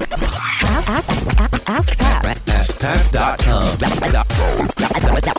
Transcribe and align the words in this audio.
Ask, 0.00 0.88
ask, 0.88 1.68
ask 1.68 1.98
Pat. 1.98 2.38
AskPat.com. 2.46 3.78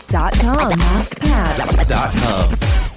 Dot 0.08 0.32
com. 0.34 0.80
AskPat. 0.80 1.88
Dot 1.88 2.12
com. 2.12 2.89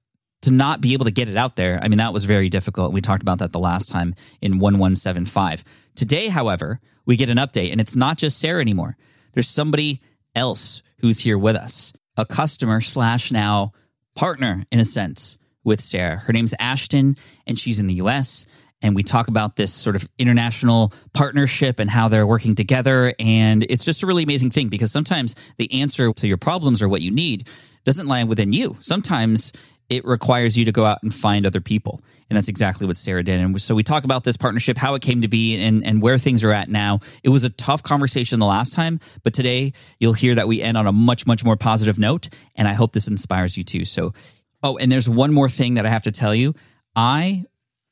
to 0.44 0.52
not 0.52 0.82
be 0.82 0.94
able 0.94 1.06
to 1.06 1.12
get 1.12 1.30
it 1.30 1.38
out 1.38 1.56
there, 1.56 1.80
I 1.82 1.88
mean, 1.88 1.98
that 1.98 2.14
was 2.14 2.26
very 2.26 2.50
difficult. 2.50 2.94
We 2.94 3.02
talked 3.02 3.22
about 3.22 3.40
that 3.40 3.52
the 3.52 3.60
last 3.60 3.90
time 3.90 4.16
in 4.42 4.60
1175. 4.60 5.64
Today, 5.96 6.28
however, 6.30 6.80
we 7.06 7.18
get 7.18 7.30
an 7.30 7.38
update, 7.38 7.72
and 7.72 7.82
it's 7.82 7.96
not 7.96 8.18
just 8.18 8.40
Sarah 8.40 8.62
anymore. 8.62 8.96
There's 9.34 9.50
somebody 9.50 10.02
else 10.36 10.82
who's 11.00 11.20
here 11.20 11.38
with 11.38 11.56
us, 11.56 11.92
a 12.16 12.26
customer 12.26 12.82
slash 12.82 13.32
now 13.32 13.74
partner, 14.16 14.66
in 14.72 14.80
a 14.80 14.86
sense, 14.86 15.38
with 15.64 15.82
Sarah. 15.82 16.18
Her 16.18 16.34
name's 16.34 16.54
Ashton, 16.60 17.18
and 17.46 17.60
she's 17.60 17.80
in 17.80 17.88
the 17.88 17.96
US 17.96 18.46
and 18.84 18.96
we 18.96 19.02
talk 19.02 19.30
about 19.30 19.56
this 19.56 19.74
sort 19.74 19.96
of 19.96 20.08
international 20.20 20.94
partnership 21.14 21.80
and 21.80 21.90
how 21.90 22.10
they're 22.10 22.28
working 22.28 22.54
together. 22.54 23.16
And 23.18 23.66
it's 23.70 23.86
just 23.86 24.04
a 24.04 24.06
really 24.06 24.24
amazing 24.24 24.52
thing 24.52 24.68
because 24.68 24.92
sometimes 24.92 25.36
the 25.58 25.82
answer 25.82 26.14
to 26.14 26.28
your 26.28 26.38
problems 26.38 26.82
or 26.82 26.90
what 26.90 27.02
you 27.02 27.10
need 27.10 27.48
doesn't 27.86 28.08
lie 28.08 28.24
within 28.26 28.54
you. 28.54 28.78
Sometimes 28.82 29.54
it 29.90 30.06
requires 30.06 30.58
you 30.58 30.66
to 30.66 30.72
go 30.72 30.86
out 30.86 31.00
and 31.02 31.14
find 31.14 31.46
other 31.46 31.62
people. 31.62 32.02
And 32.30 32.38
that's 32.38 32.48
exactly 32.48 32.88
what 32.88 32.98
Sarah 32.98 33.24
did. 33.24 33.40
And 33.40 33.62
so 33.62 33.76
we 33.76 33.84
talk 33.84 34.04
about 34.04 34.24
this 34.24 34.38
partnership, 34.38 34.78
how 34.78 34.96
it 34.96 35.02
came 35.02 35.22
to 35.22 35.28
be, 35.28 35.62
and, 35.62 35.86
and 35.86 36.02
where 36.02 36.18
things 36.18 36.44
are 36.44 36.52
at 36.52 36.70
now. 36.70 37.00
It 37.24 37.30
was 37.30 37.44
a 37.44 37.50
tough 37.50 37.84
conversation 37.84 38.40
the 38.40 38.46
last 38.46 38.74
time, 38.74 39.00
but 39.24 39.34
today 39.34 39.74
you'll 40.00 40.14
hear 40.14 40.36
that 40.36 40.48
we 40.48 40.62
end 40.62 40.78
on 40.78 40.88
a 40.88 40.92
much, 40.92 41.28
much 41.28 41.44
more 41.44 41.56
positive 41.56 42.00
note. 42.00 42.30
And 42.56 42.68
I 42.68 42.74
hope 42.74 42.94
this 42.94 43.08
inspires 43.08 43.56
you 43.56 43.64
too. 43.64 43.86
So, 43.86 44.14
oh, 44.62 44.78
and 44.78 44.92
there's 44.92 45.08
one 45.08 45.34
more 45.34 45.50
thing 45.50 45.76
that 45.76 45.86
I 45.86 45.90
have 45.90 46.04
to 46.04 46.12
tell 46.12 46.34
you. 46.34 46.56
I 46.96 47.44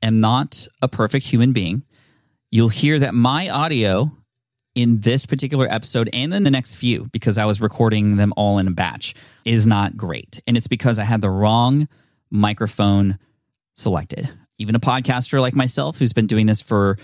am 0.01 0.19
not 0.19 0.67
a 0.81 0.87
perfect 0.87 1.25
human 1.25 1.53
being. 1.53 1.83
You'll 2.51 2.69
hear 2.69 2.99
that 2.99 3.13
my 3.13 3.49
audio 3.49 4.11
in 4.75 4.99
this 5.01 5.25
particular 5.25 5.67
episode 5.69 6.09
and 6.13 6.33
in 6.33 6.43
the 6.43 6.51
next 6.51 6.75
few, 6.75 7.09
because 7.11 7.37
I 7.37 7.45
was 7.45 7.59
recording 7.59 8.15
them 8.15 8.33
all 8.37 8.57
in 8.57 8.67
a 8.67 8.71
batch, 8.71 9.13
is 9.45 9.67
not 9.67 9.97
great. 9.97 10.41
And 10.47 10.55
it's 10.55 10.67
because 10.67 10.99
I 10.99 11.03
had 11.03 11.21
the 11.21 11.29
wrong 11.29 11.87
microphone 12.29 13.19
selected. 13.75 14.29
Even 14.57 14.75
a 14.75 14.79
podcaster 14.79 15.41
like 15.41 15.55
myself, 15.55 15.97
who's 15.97 16.13
been 16.13 16.27
doing 16.27 16.45
this 16.45 16.61
for 16.61 16.97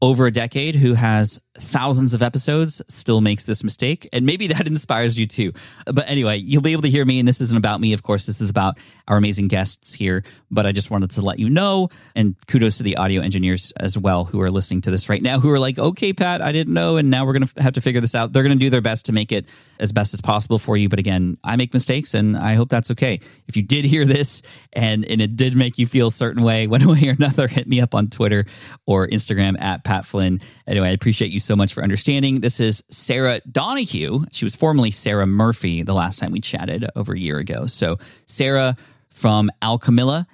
over 0.00 0.26
a 0.26 0.30
decade, 0.30 0.76
who 0.76 0.94
has 0.94 1.40
thousands 1.58 2.14
of 2.14 2.22
episodes, 2.22 2.80
still 2.88 3.20
makes 3.20 3.44
this 3.44 3.64
mistake. 3.64 4.08
And 4.12 4.24
maybe 4.24 4.46
that 4.48 4.66
inspires 4.66 5.18
you 5.18 5.26
too. 5.26 5.52
But 5.86 6.08
anyway, 6.08 6.38
you'll 6.38 6.62
be 6.62 6.72
able 6.72 6.82
to 6.82 6.90
hear 6.90 7.04
me. 7.04 7.18
And 7.18 7.26
this 7.26 7.40
isn't 7.40 7.56
about 7.56 7.80
me, 7.80 7.92
of 7.92 8.02
course. 8.02 8.26
This 8.26 8.40
is 8.40 8.48
about 8.48 8.78
our 9.08 9.16
amazing 9.16 9.48
guests 9.48 9.92
here. 9.92 10.22
But 10.50 10.66
I 10.66 10.72
just 10.72 10.90
wanted 10.90 11.10
to 11.12 11.22
let 11.22 11.38
you 11.38 11.50
know. 11.50 11.88
And 12.14 12.36
kudos 12.46 12.76
to 12.78 12.84
the 12.84 12.96
audio 12.96 13.22
engineers 13.22 13.72
as 13.76 13.98
well 13.98 14.24
who 14.24 14.40
are 14.40 14.50
listening 14.50 14.82
to 14.82 14.90
this 14.90 15.08
right 15.08 15.22
now, 15.22 15.40
who 15.40 15.50
are 15.50 15.58
like, 15.58 15.78
okay, 15.78 16.12
Pat, 16.12 16.42
I 16.42 16.52
didn't 16.52 16.74
know. 16.74 16.96
And 16.96 17.10
now 17.10 17.26
we're 17.26 17.32
going 17.32 17.46
to 17.46 17.62
have 17.62 17.74
to 17.74 17.80
figure 17.80 18.00
this 18.00 18.14
out. 18.14 18.32
They're 18.32 18.44
going 18.44 18.56
to 18.56 18.64
do 18.64 18.70
their 18.70 18.80
best 18.80 19.06
to 19.06 19.12
make 19.12 19.32
it 19.32 19.46
as 19.80 19.92
best 19.92 20.14
as 20.14 20.20
possible 20.20 20.58
for 20.58 20.76
you. 20.76 20.88
But 20.88 20.98
again, 20.98 21.38
I 21.42 21.56
make 21.56 21.72
mistakes 21.74 22.14
and 22.14 22.36
I 22.36 22.54
hope 22.54 22.68
that's 22.68 22.90
okay. 22.92 23.20
If 23.48 23.56
you 23.56 23.62
did 23.62 23.84
hear 23.84 24.04
this 24.04 24.42
and, 24.72 25.04
and 25.04 25.20
it 25.20 25.34
did 25.34 25.56
make 25.56 25.78
you 25.78 25.86
feel 25.86 26.08
a 26.08 26.12
certain 26.12 26.42
way, 26.42 26.66
one 26.68 26.86
way 26.86 27.08
or 27.08 27.12
another, 27.12 27.48
hit 27.48 27.66
me 27.66 27.80
up 27.80 27.94
on 27.94 28.08
Twitter 28.08 28.46
or 28.86 29.08
Instagram 29.08 29.60
at 29.60 29.84
Pat 29.88 30.04
Flynn. 30.04 30.38
Anyway, 30.66 30.86
I 30.86 30.92
appreciate 30.92 31.30
you 31.30 31.40
so 31.40 31.56
much 31.56 31.72
for 31.72 31.82
understanding. 31.82 32.40
This 32.40 32.60
is 32.60 32.84
Sarah 32.90 33.40
Donoghue. 33.50 34.26
She 34.30 34.44
was 34.44 34.54
formerly 34.54 34.90
Sarah 34.90 35.26
Murphy 35.26 35.82
the 35.82 35.94
last 35.94 36.18
time 36.18 36.30
we 36.30 36.42
chatted 36.42 36.84
over 36.94 37.14
a 37.14 37.18
year 37.18 37.38
ago. 37.38 37.66
So, 37.66 37.96
Sarah 38.26 38.76
from 39.08 39.50
Alchemilla, 39.62 40.26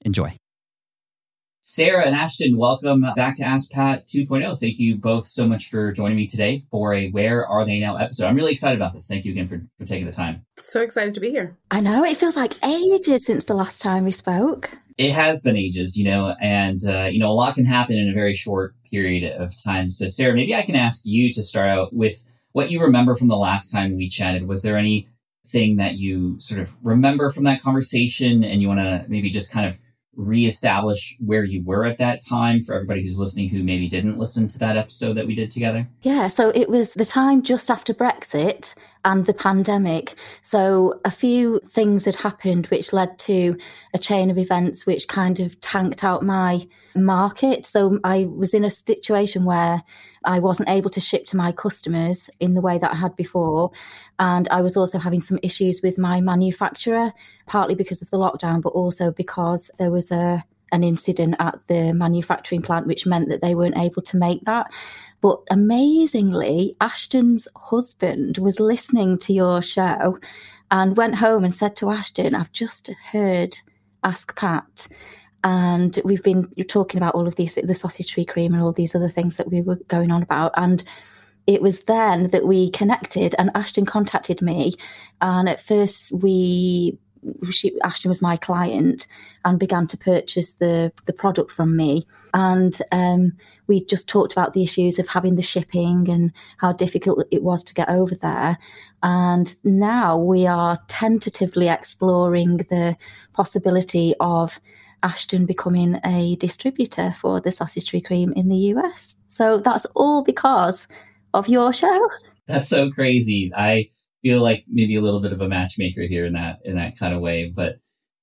enjoy. 0.00 0.38
Sarah 1.60 2.06
and 2.06 2.14
Ashton, 2.14 2.56
welcome 2.56 3.04
back 3.16 3.34
to 3.36 3.44
Ask 3.44 3.70
Pat 3.70 4.06
2.0. 4.06 4.58
Thank 4.58 4.78
you 4.78 4.96
both 4.96 5.26
so 5.26 5.46
much 5.46 5.68
for 5.68 5.92
joining 5.92 6.16
me 6.16 6.26
today 6.26 6.56
for 6.70 6.94
a 6.94 7.10
Where 7.10 7.46
Are 7.46 7.66
They 7.66 7.80
Now 7.80 7.96
episode. 7.96 8.28
I'm 8.28 8.36
really 8.36 8.52
excited 8.52 8.78
about 8.78 8.94
this. 8.94 9.08
Thank 9.08 9.26
you 9.26 9.32
again 9.32 9.46
for, 9.46 9.60
for 9.78 9.84
taking 9.84 10.06
the 10.06 10.12
time. 10.12 10.46
So 10.58 10.80
excited 10.80 11.12
to 11.12 11.20
be 11.20 11.30
here. 11.30 11.54
I 11.70 11.80
know 11.80 12.02
it 12.02 12.16
feels 12.16 12.36
like 12.36 12.54
ages 12.64 13.26
since 13.26 13.44
the 13.44 13.54
last 13.54 13.82
time 13.82 14.04
we 14.04 14.12
spoke. 14.12 14.70
It 14.98 15.12
has 15.12 15.42
been 15.42 15.56
ages, 15.56 15.96
you 15.96 16.04
know, 16.04 16.34
and, 16.40 16.80
uh, 16.88 17.08
you 17.10 17.18
know, 17.18 17.30
a 17.30 17.34
lot 17.34 17.54
can 17.54 17.66
happen 17.66 17.96
in 17.96 18.08
a 18.08 18.14
very 18.14 18.34
short 18.34 18.74
period 18.90 19.30
of 19.38 19.52
time. 19.62 19.88
So, 19.88 20.06
Sarah, 20.06 20.34
maybe 20.34 20.54
I 20.54 20.62
can 20.62 20.74
ask 20.74 21.02
you 21.04 21.32
to 21.32 21.42
start 21.42 21.68
out 21.68 21.92
with 21.92 22.24
what 22.52 22.70
you 22.70 22.80
remember 22.80 23.14
from 23.14 23.28
the 23.28 23.36
last 23.36 23.70
time 23.70 23.96
we 23.96 24.08
chatted. 24.08 24.48
Was 24.48 24.62
there 24.62 24.78
anything 24.78 25.76
that 25.76 25.96
you 25.96 26.40
sort 26.40 26.60
of 26.60 26.72
remember 26.82 27.30
from 27.30 27.44
that 27.44 27.60
conversation 27.60 28.42
and 28.42 28.62
you 28.62 28.68
want 28.68 28.80
to 28.80 29.04
maybe 29.08 29.28
just 29.28 29.52
kind 29.52 29.66
of 29.66 29.78
reestablish 30.16 31.16
where 31.20 31.44
you 31.44 31.62
were 31.62 31.84
at 31.84 31.98
that 31.98 32.24
time 32.24 32.60
for 32.60 32.74
everybody 32.74 33.02
who's 33.02 33.18
listening 33.18 33.50
who 33.50 33.62
maybe 33.62 33.86
didn't 33.86 34.16
listen 34.16 34.48
to 34.48 34.58
that 34.58 34.76
episode 34.76 35.12
that 35.12 35.26
we 35.26 35.34
did 35.34 35.50
together? 35.50 35.86
Yeah, 36.02 36.26
so 36.26 36.50
it 36.54 36.68
was 36.68 36.94
the 36.94 37.04
time 37.04 37.42
just 37.42 37.70
after 37.70 37.92
Brexit 37.92 38.74
and 39.06 39.24
the 39.24 39.32
pandemic. 39.32 40.16
So 40.42 41.00
a 41.04 41.10
few 41.10 41.60
things 41.60 42.04
had 42.04 42.16
happened 42.16 42.66
which 42.66 42.92
led 42.92 43.18
to 43.20 43.56
a 43.94 43.98
chain 43.98 44.30
of 44.30 44.36
events 44.36 44.84
which 44.84 45.06
kind 45.06 45.38
of 45.38 45.58
tanked 45.60 46.02
out 46.02 46.24
my 46.24 46.66
market. 46.96 47.64
So 47.64 48.00
I 48.02 48.24
was 48.24 48.52
in 48.52 48.64
a 48.64 48.70
situation 48.70 49.44
where 49.44 49.82
I 50.24 50.40
wasn't 50.40 50.68
able 50.68 50.90
to 50.90 51.00
ship 51.00 51.24
to 51.26 51.36
my 51.36 51.52
customers 51.52 52.28
in 52.40 52.54
the 52.54 52.60
way 52.60 52.78
that 52.78 52.90
I 52.90 52.96
had 52.96 53.14
before. 53.14 53.70
And 54.18 54.48
I 54.48 54.60
was 54.60 54.76
also 54.76 54.98
having 54.98 55.20
some 55.20 55.38
issues 55.40 55.80
with 55.84 55.98
my 55.98 56.20
manufacturer, 56.20 57.12
partly 57.46 57.76
because 57.76 58.02
of 58.02 58.10
the 58.10 58.18
lockdown, 58.18 58.60
but 58.60 58.70
also 58.70 59.12
because 59.12 59.70
there 59.78 59.92
was 59.92 60.10
a 60.10 60.44
an 60.72 60.82
incident 60.82 61.36
at 61.38 61.58
the 61.68 61.92
manufacturing 61.92 62.62
plant, 62.62 62.86
which 62.86 63.06
meant 63.06 63.28
that 63.28 63.40
they 63.40 63.54
weren't 63.54 63.78
able 63.78 64.02
to 64.02 64.16
make 64.16 64.44
that. 64.44 64.72
But 65.20 65.40
amazingly, 65.50 66.74
Ashton's 66.80 67.48
husband 67.56 68.38
was 68.38 68.60
listening 68.60 69.18
to 69.18 69.32
your 69.32 69.62
show 69.62 70.18
and 70.70 70.96
went 70.96 71.14
home 71.16 71.44
and 71.44 71.54
said 71.54 71.76
to 71.76 71.90
Ashton, 71.90 72.34
I've 72.34 72.52
just 72.52 72.90
heard 73.10 73.56
Ask 74.02 74.36
Pat. 74.36 74.88
And 75.44 75.98
we've 76.04 76.22
been 76.22 76.52
talking 76.68 76.98
about 76.98 77.14
all 77.14 77.28
of 77.28 77.36
these, 77.36 77.54
the 77.54 77.74
sausage 77.74 78.10
tree 78.10 78.24
cream 78.24 78.52
and 78.52 78.62
all 78.62 78.72
these 78.72 78.94
other 78.94 79.08
things 79.08 79.36
that 79.36 79.50
we 79.50 79.62
were 79.62 79.78
going 79.88 80.10
on 80.10 80.22
about. 80.22 80.52
And 80.56 80.82
it 81.46 81.62
was 81.62 81.84
then 81.84 82.28
that 82.30 82.46
we 82.46 82.70
connected 82.70 83.34
and 83.38 83.52
Ashton 83.54 83.86
contacted 83.86 84.42
me. 84.42 84.72
And 85.20 85.48
at 85.48 85.60
first 85.60 86.10
we 86.10 86.98
she, 87.50 87.78
Ashton 87.82 88.08
was 88.08 88.22
my 88.22 88.36
client 88.36 89.06
and 89.44 89.58
began 89.58 89.86
to 89.88 89.96
purchase 89.96 90.52
the 90.54 90.92
the 91.06 91.12
product 91.12 91.50
from 91.50 91.76
me. 91.76 92.02
And 92.34 92.78
um, 92.92 93.32
we 93.66 93.84
just 93.84 94.08
talked 94.08 94.32
about 94.32 94.52
the 94.52 94.62
issues 94.62 94.98
of 94.98 95.08
having 95.08 95.36
the 95.36 95.42
shipping 95.42 96.08
and 96.08 96.32
how 96.58 96.72
difficult 96.72 97.26
it 97.30 97.42
was 97.42 97.64
to 97.64 97.74
get 97.74 97.88
over 97.88 98.14
there. 98.14 98.58
And 99.02 99.54
now 99.64 100.18
we 100.18 100.46
are 100.46 100.78
tentatively 100.88 101.68
exploring 101.68 102.58
the 102.58 102.96
possibility 103.32 104.14
of 104.20 104.60
Ashton 105.02 105.46
becoming 105.46 106.00
a 106.04 106.36
distributor 106.36 107.12
for 107.12 107.40
the 107.40 107.52
sausage 107.52 107.88
tree 107.88 108.00
cream 108.00 108.32
in 108.32 108.48
the 108.48 108.56
US. 108.74 109.14
So 109.28 109.58
that's 109.58 109.86
all 109.94 110.24
because 110.24 110.88
of 111.34 111.48
your 111.48 111.72
show. 111.72 112.10
That's 112.46 112.68
so 112.68 112.90
crazy. 112.90 113.52
I 113.54 113.88
feel 114.22 114.42
like 114.42 114.64
maybe 114.68 114.96
a 114.96 115.00
little 115.00 115.20
bit 115.20 115.32
of 115.32 115.40
a 115.40 115.48
matchmaker 115.48 116.02
here 116.02 116.26
in 116.26 116.32
that 116.34 116.58
in 116.64 116.76
that 116.76 116.98
kind 116.98 117.14
of 117.14 117.20
way. 117.20 117.52
But 117.54 117.76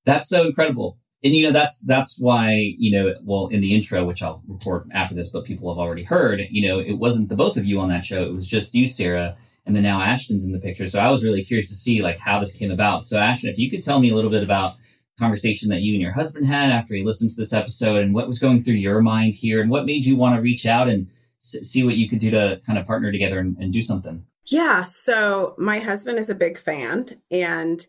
that's 0.05 0.29
so 0.29 0.45
incredible. 0.45 0.97
And 1.23 1.33
you 1.33 1.45
know, 1.45 1.51
that's 1.51 1.85
that's 1.85 2.19
why, 2.19 2.73
you 2.77 2.91
know, 2.91 3.15
well, 3.23 3.47
in 3.47 3.61
the 3.61 3.73
intro, 3.73 4.03
which 4.03 4.21
I'll 4.21 4.43
record 4.47 4.89
after 4.91 5.15
this, 5.15 5.29
but 5.29 5.45
people 5.45 5.73
have 5.73 5.79
already 5.79 6.03
heard, 6.03 6.41
you 6.49 6.67
know, 6.67 6.79
it 6.79 6.93
wasn't 6.93 7.29
the 7.29 7.35
both 7.35 7.55
of 7.55 7.65
you 7.65 7.79
on 7.79 7.89
that 7.89 8.03
show. 8.03 8.23
It 8.23 8.33
was 8.33 8.45
just 8.45 8.75
you, 8.75 8.87
Sarah, 8.87 9.37
and 9.65 9.75
then 9.75 9.83
now 9.83 10.01
Ashton's 10.01 10.45
in 10.45 10.51
the 10.51 10.59
picture. 10.59 10.87
So 10.87 10.99
I 10.99 11.09
was 11.09 11.23
really 11.23 11.43
curious 11.43 11.69
to 11.69 11.75
see 11.75 12.01
like 12.01 12.19
how 12.19 12.39
this 12.39 12.55
came 12.55 12.71
about. 12.71 13.05
So 13.05 13.19
Ashton, 13.19 13.49
if 13.49 13.57
you 13.57 13.69
could 13.69 13.83
tell 13.83 13.99
me 13.99 14.09
a 14.09 14.15
little 14.15 14.31
bit 14.31 14.43
about 14.43 14.75
conversation 15.17 15.69
that 15.69 15.81
you 15.81 15.93
and 15.93 16.01
your 16.01 16.11
husband 16.11 16.45
had 16.47 16.71
after 16.71 16.95
he 16.95 17.03
listened 17.03 17.29
to 17.29 17.37
this 17.37 17.53
episode 17.53 18.03
and 18.03 18.13
what 18.13 18.27
was 18.27 18.39
going 18.39 18.61
through 18.61 18.73
your 18.73 19.01
mind 19.01 19.35
here 19.35 19.61
and 19.61 19.69
what 19.69 19.85
made 19.85 20.03
you 20.03 20.17
want 20.17 20.35
to 20.35 20.41
reach 20.41 20.65
out 20.65 20.89
and 20.89 21.07
s- 21.39 21.61
see 21.61 21.83
what 21.83 21.95
you 21.95 22.09
could 22.09 22.19
do 22.19 22.31
to 22.31 22.59
kind 22.65 22.79
of 22.79 22.85
partner 22.85 23.11
together 23.11 23.39
and, 23.39 23.55
and 23.57 23.71
do 23.71 23.81
something. 23.81 24.25
Yeah. 24.47 24.83
So 24.83 25.55
my 25.57 25.79
husband 25.79 26.19
is 26.19 26.29
a 26.29 26.35
big 26.35 26.57
fan 26.57 27.05
and 27.31 27.85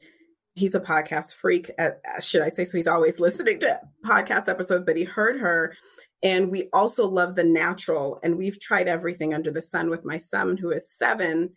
he's 0.54 0.74
a 0.74 0.80
podcast 0.80 1.34
freak, 1.34 1.70
uh, 1.78 1.90
should 2.20 2.42
I 2.42 2.48
say? 2.48 2.64
So 2.64 2.76
he's 2.76 2.86
always 2.86 3.18
listening 3.20 3.60
to 3.60 3.80
podcast 4.04 4.48
episodes, 4.48 4.84
but 4.86 4.96
he 4.96 5.04
heard 5.04 5.38
her. 5.40 5.74
And 6.22 6.50
we 6.50 6.68
also 6.72 7.06
love 7.06 7.34
the 7.34 7.44
natural. 7.44 8.18
And 8.22 8.38
we've 8.38 8.58
tried 8.58 8.88
everything 8.88 9.34
under 9.34 9.50
the 9.50 9.60
sun 9.60 9.90
with 9.90 10.04
my 10.04 10.16
son, 10.16 10.56
who 10.56 10.70
is 10.70 10.90
seven 10.90 11.50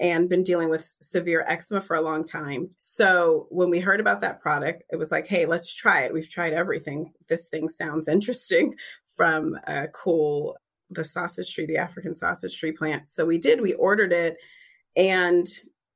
and 0.00 0.28
been 0.28 0.42
dealing 0.42 0.70
with 0.70 0.96
severe 1.00 1.44
eczema 1.46 1.80
for 1.80 1.94
a 1.94 2.02
long 2.02 2.24
time. 2.24 2.70
So 2.78 3.46
when 3.50 3.70
we 3.70 3.80
heard 3.80 4.00
about 4.00 4.20
that 4.22 4.40
product, 4.40 4.82
it 4.90 4.96
was 4.96 5.12
like, 5.12 5.26
hey, 5.26 5.46
let's 5.46 5.72
try 5.72 6.02
it. 6.02 6.12
We've 6.12 6.28
tried 6.28 6.52
everything. 6.52 7.12
This 7.28 7.48
thing 7.48 7.68
sounds 7.68 8.08
interesting 8.08 8.74
from 9.16 9.56
a 9.66 9.86
cool 9.88 10.56
the 10.90 11.04
sausage 11.04 11.52
tree, 11.54 11.66
the 11.66 11.78
African 11.78 12.16
sausage 12.16 12.58
tree 12.58 12.72
plant. 12.72 13.10
So 13.10 13.26
we 13.26 13.38
did, 13.38 13.60
we 13.60 13.72
ordered 13.74 14.12
it 14.12 14.36
and 14.96 15.46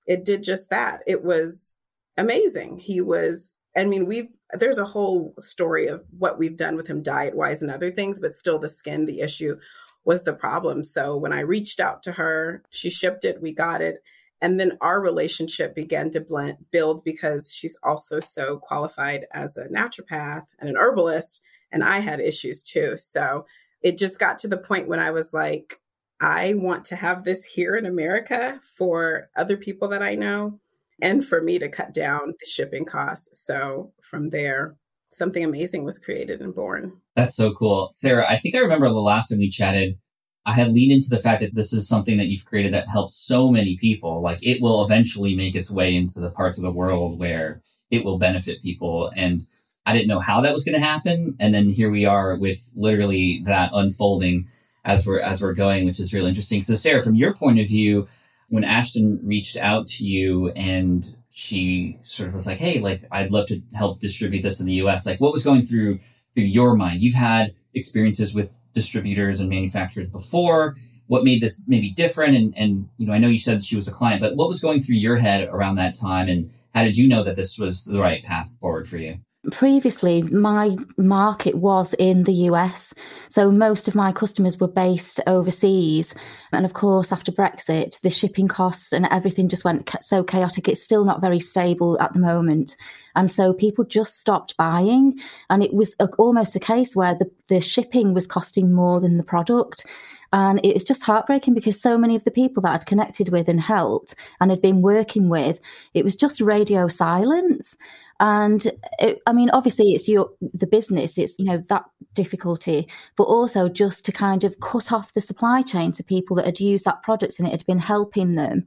it 0.06 0.24
did 0.24 0.42
just 0.42 0.70
that. 0.70 1.02
It 1.06 1.22
was 1.22 1.74
amazing. 2.16 2.78
He 2.78 3.00
was, 3.00 3.58
I 3.76 3.84
mean, 3.84 4.06
we've, 4.06 4.28
there's 4.52 4.78
a 4.78 4.84
whole 4.84 5.34
story 5.38 5.86
of 5.86 6.04
what 6.18 6.38
we've 6.38 6.56
done 6.56 6.76
with 6.76 6.88
him 6.88 7.02
diet 7.02 7.36
wise 7.36 7.62
and 7.62 7.70
other 7.70 7.90
things, 7.90 8.18
but 8.18 8.34
still 8.34 8.58
the 8.58 8.68
skin, 8.68 9.06
the 9.06 9.20
issue 9.20 9.56
was 10.04 10.24
the 10.24 10.32
problem. 10.32 10.84
So 10.84 11.16
when 11.16 11.32
I 11.32 11.40
reached 11.40 11.80
out 11.80 12.02
to 12.04 12.12
her, 12.12 12.62
she 12.70 12.88
shipped 12.88 13.24
it, 13.24 13.42
we 13.42 13.52
got 13.52 13.82
it. 13.82 14.02
And 14.40 14.58
then 14.58 14.78
our 14.80 15.00
relationship 15.00 15.74
began 15.74 16.10
to 16.12 16.20
blend, 16.20 16.58
build 16.70 17.04
because 17.04 17.52
she's 17.52 17.76
also 17.82 18.20
so 18.20 18.58
qualified 18.58 19.26
as 19.32 19.56
a 19.56 19.66
naturopath 19.66 20.46
and 20.58 20.68
an 20.70 20.76
herbalist. 20.76 21.42
And 21.70 21.84
I 21.84 21.98
had 21.98 22.20
issues 22.20 22.62
too. 22.62 22.96
So 22.96 23.46
it 23.82 23.98
just 23.98 24.18
got 24.18 24.38
to 24.40 24.48
the 24.48 24.58
point 24.58 24.88
when 24.88 24.98
I 24.98 25.10
was 25.10 25.32
like, 25.32 25.80
I 26.20 26.54
want 26.56 26.84
to 26.86 26.96
have 26.96 27.24
this 27.24 27.44
here 27.44 27.76
in 27.76 27.86
America 27.86 28.60
for 28.76 29.30
other 29.36 29.56
people 29.56 29.88
that 29.88 30.02
I 30.02 30.14
know 30.14 30.58
and 31.00 31.24
for 31.24 31.40
me 31.40 31.58
to 31.60 31.68
cut 31.68 31.94
down 31.94 32.34
the 32.38 32.46
shipping 32.46 32.84
costs. 32.84 33.46
So 33.46 33.92
from 34.02 34.30
there, 34.30 34.76
something 35.10 35.44
amazing 35.44 35.84
was 35.84 35.98
created 35.98 36.40
and 36.40 36.54
born. 36.54 37.00
That's 37.14 37.36
so 37.36 37.54
cool. 37.54 37.90
Sarah, 37.94 38.26
I 38.28 38.38
think 38.38 38.54
I 38.54 38.58
remember 38.58 38.88
the 38.88 39.00
last 39.00 39.28
time 39.28 39.38
we 39.38 39.48
chatted, 39.48 39.96
I 40.44 40.52
had 40.52 40.68
leaned 40.68 40.92
into 40.92 41.08
the 41.10 41.18
fact 41.18 41.40
that 41.42 41.54
this 41.54 41.72
is 41.72 41.88
something 41.88 42.16
that 42.18 42.26
you've 42.26 42.46
created 42.46 42.72
that 42.74 42.88
helps 42.88 43.14
so 43.14 43.50
many 43.50 43.76
people. 43.76 44.20
Like 44.20 44.38
it 44.42 44.60
will 44.60 44.84
eventually 44.84 45.36
make 45.36 45.54
its 45.54 45.70
way 45.70 45.94
into 45.94 46.20
the 46.20 46.30
parts 46.30 46.58
of 46.58 46.62
the 46.64 46.72
world 46.72 47.18
where 47.18 47.62
it 47.90 48.04
will 48.04 48.18
benefit 48.18 48.62
people. 48.62 49.12
And 49.14 49.42
I 49.86 49.92
didn't 49.92 50.08
know 50.08 50.20
how 50.20 50.40
that 50.42 50.52
was 50.52 50.64
going 50.64 50.78
to 50.78 50.84
happen. 50.84 51.36
And 51.40 51.54
then 51.54 51.70
here 51.70 51.90
we 51.90 52.04
are 52.04 52.36
with 52.36 52.70
literally 52.76 53.42
that 53.44 53.70
unfolding 53.72 54.46
as 54.84 55.06
we're, 55.06 55.20
as 55.20 55.42
we're 55.42 55.54
going, 55.54 55.86
which 55.86 56.00
is 56.00 56.12
really 56.12 56.28
interesting. 56.28 56.62
So 56.62 56.74
Sarah, 56.74 57.02
from 57.02 57.14
your 57.14 57.34
point 57.34 57.58
of 57.58 57.66
view, 57.66 58.06
when 58.50 58.64
Ashton 58.64 59.20
reached 59.22 59.56
out 59.56 59.86
to 59.88 60.06
you 60.06 60.50
and 60.50 61.16
she 61.30 61.98
sort 62.02 62.28
of 62.28 62.34
was 62.34 62.46
like, 62.46 62.58
Hey, 62.58 62.80
like, 62.80 63.04
I'd 63.10 63.30
love 63.30 63.46
to 63.48 63.62
help 63.74 64.00
distribute 64.00 64.42
this 64.42 64.60
in 64.60 64.66
the 64.66 64.74
US. 64.74 65.06
Like 65.06 65.20
what 65.20 65.32
was 65.32 65.44
going 65.44 65.62
through, 65.62 66.00
through 66.34 66.44
your 66.44 66.74
mind? 66.74 67.00
You've 67.00 67.14
had 67.14 67.54
experiences 67.74 68.34
with 68.34 68.54
distributors 68.74 69.40
and 69.40 69.48
manufacturers 69.48 70.08
before. 70.08 70.76
What 71.06 71.24
made 71.24 71.40
this 71.40 71.66
maybe 71.66 71.90
different? 71.90 72.36
And, 72.36 72.54
and, 72.56 72.88
you 72.98 73.06
know, 73.06 73.12
I 73.12 73.18
know 73.18 73.28
you 73.28 73.38
said 73.38 73.62
she 73.62 73.76
was 73.76 73.88
a 73.88 73.92
client, 73.92 74.20
but 74.20 74.36
what 74.36 74.48
was 74.48 74.60
going 74.60 74.82
through 74.82 74.96
your 74.96 75.16
head 75.16 75.48
around 75.48 75.76
that 75.76 75.94
time? 75.98 76.28
And 76.28 76.50
how 76.74 76.84
did 76.84 76.96
you 76.96 77.08
know 77.08 77.24
that 77.24 77.36
this 77.36 77.58
was 77.58 77.84
the 77.84 77.98
right 77.98 78.22
path 78.22 78.50
forward 78.60 78.88
for 78.88 78.98
you? 78.98 79.18
Previously 79.52 80.22
my 80.22 80.76
market 80.96 81.54
was 81.54 81.94
in 81.94 82.24
the 82.24 82.32
US 82.32 82.92
so 83.28 83.50
most 83.50 83.86
of 83.86 83.94
my 83.94 84.10
customers 84.10 84.58
were 84.58 84.68
based 84.68 85.20
overseas. 85.26 86.14
And 86.52 86.64
of 86.64 86.72
course 86.72 87.12
after 87.12 87.30
brexit 87.30 88.00
the 88.00 88.10
shipping 88.10 88.48
costs 88.48 88.92
and 88.92 89.06
everything 89.10 89.48
just 89.48 89.64
went 89.64 89.90
so 90.00 90.24
chaotic. 90.24 90.68
It's 90.68 90.82
still 90.82 91.04
not 91.04 91.20
very 91.20 91.38
stable 91.38 92.00
at 92.00 92.12
the 92.12 92.18
moment. 92.18 92.76
And 93.14 93.30
so 93.30 93.52
people 93.52 93.84
just 93.84 94.18
stopped 94.18 94.56
buying. 94.56 95.18
And 95.50 95.62
it 95.62 95.74
was 95.74 95.94
a, 96.00 96.06
almost 96.18 96.56
a 96.56 96.60
case 96.60 96.96
where 96.96 97.14
the, 97.14 97.30
the 97.48 97.60
shipping 97.60 98.14
was 98.14 98.26
costing 98.26 98.72
more 98.72 99.00
than 99.00 99.18
the 99.18 99.24
product. 99.24 99.86
And 100.32 100.60
it 100.64 100.74
was 100.74 100.84
just 100.84 101.02
heartbreaking 101.02 101.54
because 101.54 101.80
so 101.80 101.96
many 101.96 102.14
of 102.14 102.24
the 102.24 102.30
people 102.30 102.62
that 102.62 102.72
I'd 102.72 102.86
connected 102.86 103.30
with 103.30 103.48
and 103.48 103.60
helped 103.60 104.14
and 104.40 104.50
had 104.50 104.60
been 104.60 104.82
working 104.82 105.28
with, 105.30 105.60
it 105.94 106.04
was 106.04 106.16
just 106.16 106.40
radio 106.40 106.86
silence. 106.86 107.76
And 108.20 108.66
it, 108.98 109.20
I 109.26 109.32
mean, 109.32 109.50
obviously, 109.50 109.92
it's 109.92 110.08
your 110.08 110.30
the 110.40 110.66
business. 110.66 111.18
It's 111.18 111.38
you 111.38 111.44
know 111.44 111.58
that 111.68 111.84
difficulty, 112.14 112.88
but 113.16 113.24
also 113.24 113.68
just 113.68 114.04
to 114.06 114.12
kind 114.12 114.44
of 114.44 114.58
cut 114.60 114.92
off 114.92 115.12
the 115.12 115.20
supply 115.20 115.62
chain 115.62 115.92
to 115.92 116.02
people 116.02 116.34
that 116.36 116.46
had 116.46 116.60
used 116.60 116.84
that 116.84 117.02
product 117.02 117.38
and 117.38 117.46
it 117.46 117.52
had 117.52 117.66
been 117.66 117.78
helping 117.78 118.34
them. 118.34 118.66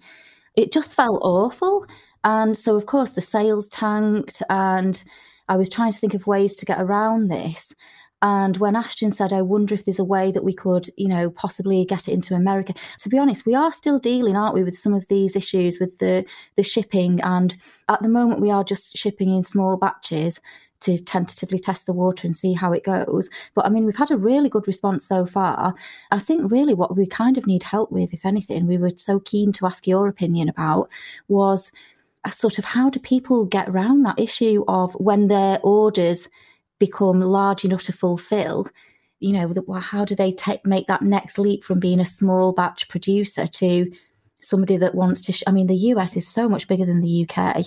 It 0.55 0.71
just 0.71 0.95
felt 0.95 1.21
awful, 1.21 1.85
and 2.23 2.57
so 2.57 2.75
of 2.77 2.85
course 2.85 3.11
the 3.11 3.21
sales 3.21 3.67
tanked, 3.67 4.41
and 4.49 5.03
I 5.49 5.57
was 5.57 5.69
trying 5.69 5.91
to 5.91 5.99
think 5.99 6.13
of 6.13 6.27
ways 6.27 6.55
to 6.55 6.65
get 6.65 6.79
around 6.79 7.29
this. 7.29 7.73
And 8.21 8.57
when 8.57 8.75
Ashton 8.75 9.11
said, 9.11 9.33
I 9.33 9.41
wonder 9.41 9.73
if 9.73 9.85
there's 9.85 9.99
a 9.99 10.03
way 10.03 10.31
that 10.31 10.43
we 10.43 10.53
could, 10.53 10.87
you 10.95 11.07
know, 11.07 11.31
possibly 11.31 11.85
get 11.85 12.07
it 12.07 12.13
into 12.13 12.35
America, 12.35 12.73
to 12.99 13.09
be 13.09 13.17
honest, 13.17 13.45
we 13.45 13.55
are 13.55 13.71
still 13.71 13.99
dealing, 13.99 14.35
aren't 14.35 14.53
we, 14.53 14.63
with 14.63 14.77
some 14.77 14.93
of 14.93 15.07
these 15.07 15.35
issues 15.35 15.79
with 15.79 15.97
the, 15.97 16.25
the 16.55 16.63
shipping. 16.63 17.19
And 17.21 17.55
at 17.89 18.01
the 18.01 18.09
moment, 18.09 18.41
we 18.41 18.51
are 18.51 18.63
just 18.63 18.95
shipping 18.95 19.35
in 19.35 19.43
small 19.43 19.77
batches 19.77 20.39
to 20.81 20.97
tentatively 20.97 21.59
test 21.59 21.85
the 21.85 21.93
water 21.93 22.27
and 22.27 22.35
see 22.35 22.53
how 22.53 22.73
it 22.73 22.83
goes. 22.83 23.29
But 23.53 23.65
I 23.65 23.69
mean, 23.69 23.85
we've 23.85 23.95
had 23.95 24.11
a 24.11 24.17
really 24.17 24.49
good 24.49 24.67
response 24.67 25.05
so 25.05 25.25
far. 25.25 25.73
I 26.11 26.19
think 26.19 26.51
really 26.51 26.73
what 26.73 26.95
we 26.95 27.05
kind 27.05 27.37
of 27.37 27.47
need 27.47 27.63
help 27.63 27.91
with, 27.91 28.13
if 28.13 28.25
anything, 28.25 28.67
we 28.67 28.77
were 28.77 28.91
so 28.95 29.19
keen 29.19 29.51
to 29.53 29.65
ask 29.65 29.87
your 29.87 30.07
opinion 30.07 30.49
about 30.49 30.89
was 31.27 31.71
a 32.23 32.31
sort 32.31 32.59
of 32.59 32.65
how 32.65 32.89
do 32.89 32.99
people 32.99 33.45
get 33.45 33.69
around 33.69 34.03
that 34.03 34.19
issue 34.19 34.63
of 34.67 34.93
when 34.93 35.27
their 35.27 35.59
orders 35.63 36.27
become 36.81 37.21
large 37.21 37.63
enough 37.63 37.83
to 37.83 37.93
fulfill? 37.93 38.67
You 39.19 39.33
know, 39.33 39.79
how 39.79 40.03
do 40.03 40.15
they 40.15 40.33
take 40.33 40.65
make 40.65 40.87
that 40.87 41.01
next 41.01 41.37
leap 41.37 41.63
from 41.63 41.79
being 41.79 42.01
a 42.01 42.05
small 42.05 42.51
batch 42.51 42.89
producer 42.89 43.47
to 43.47 43.89
somebody 44.41 44.77
that 44.77 44.95
wants 44.95 45.21
to. 45.21 45.31
Sh- 45.31 45.43
I 45.47 45.51
mean, 45.51 45.67
the 45.67 45.75
US 45.75 46.17
is 46.17 46.27
so 46.27 46.49
much 46.49 46.67
bigger 46.67 46.85
than 46.85 47.01
the 47.01 47.27
UK. 47.27 47.63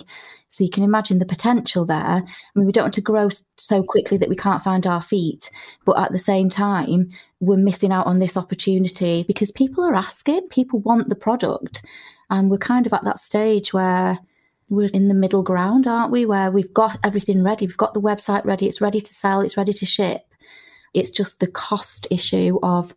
So 0.49 0.63
you 0.63 0.69
can 0.69 0.83
imagine 0.83 1.19
the 1.19 1.25
potential 1.25 1.85
there. 1.85 1.97
I 1.97 2.23
mean, 2.55 2.65
we 2.65 2.71
don't 2.71 2.85
want 2.85 2.93
to 2.95 3.01
grow 3.01 3.29
so 3.57 3.83
quickly 3.83 4.17
that 4.17 4.29
we 4.29 4.35
can't 4.35 4.61
find 4.61 4.85
our 4.85 5.01
feet. 5.01 5.49
But 5.85 5.97
at 5.97 6.11
the 6.11 6.19
same 6.19 6.49
time, 6.49 7.09
we're 7.39 7.57
missing 7.57 7.91
out 7.91 8.07
on 8.07 8.19
this 8.19 8.37
opportunity 8.37 9.23
because 9.23 9.51
people 9.51 9.83
are 9.83 9.95
asking, 9.95 10.47
people 10.49 10.79
want 10.79 11.09
the 11.09 11.15
product. 11.15 11.83
And 12.29 12.49
we're 12.49 12.57
kind 12.57 12.85
of 12.85 12.93
at 12.93 13.03
that 13.03 13.19
stage 13.19 13.73
where 13.73 14.19
we're 14.69 14.89
in 14.93 15.07
the 15.07 15.13
middle 15.13 15.43
ground, 15.43 15.87
aren't 15.87 16.11
we? 16.11 16.25
Where 16.25 16.51
we've 16.51 16.73
got 16.73 16.97
everything 17.03 17.43
ready, 17.43 17.67
we've 17.67 17.77
got 17.77 17.93
the 17.93 18.01
website 18.01 18.45
ready, 18.45 18.67
it's 18.67 18.81
ready 18.81 18.99
to 18.99 19.13
sell, 19.13 19.41
it's 19.41 19.57
ready 19.57 19.73
to 19.73 19.85
ship. 19.85 20.21
It's 20.93 21.09
just 21.09 21.39
the 21.39 21.47
cost 21.47 22.07
issue 22.09 22.57
of 22.63 22.95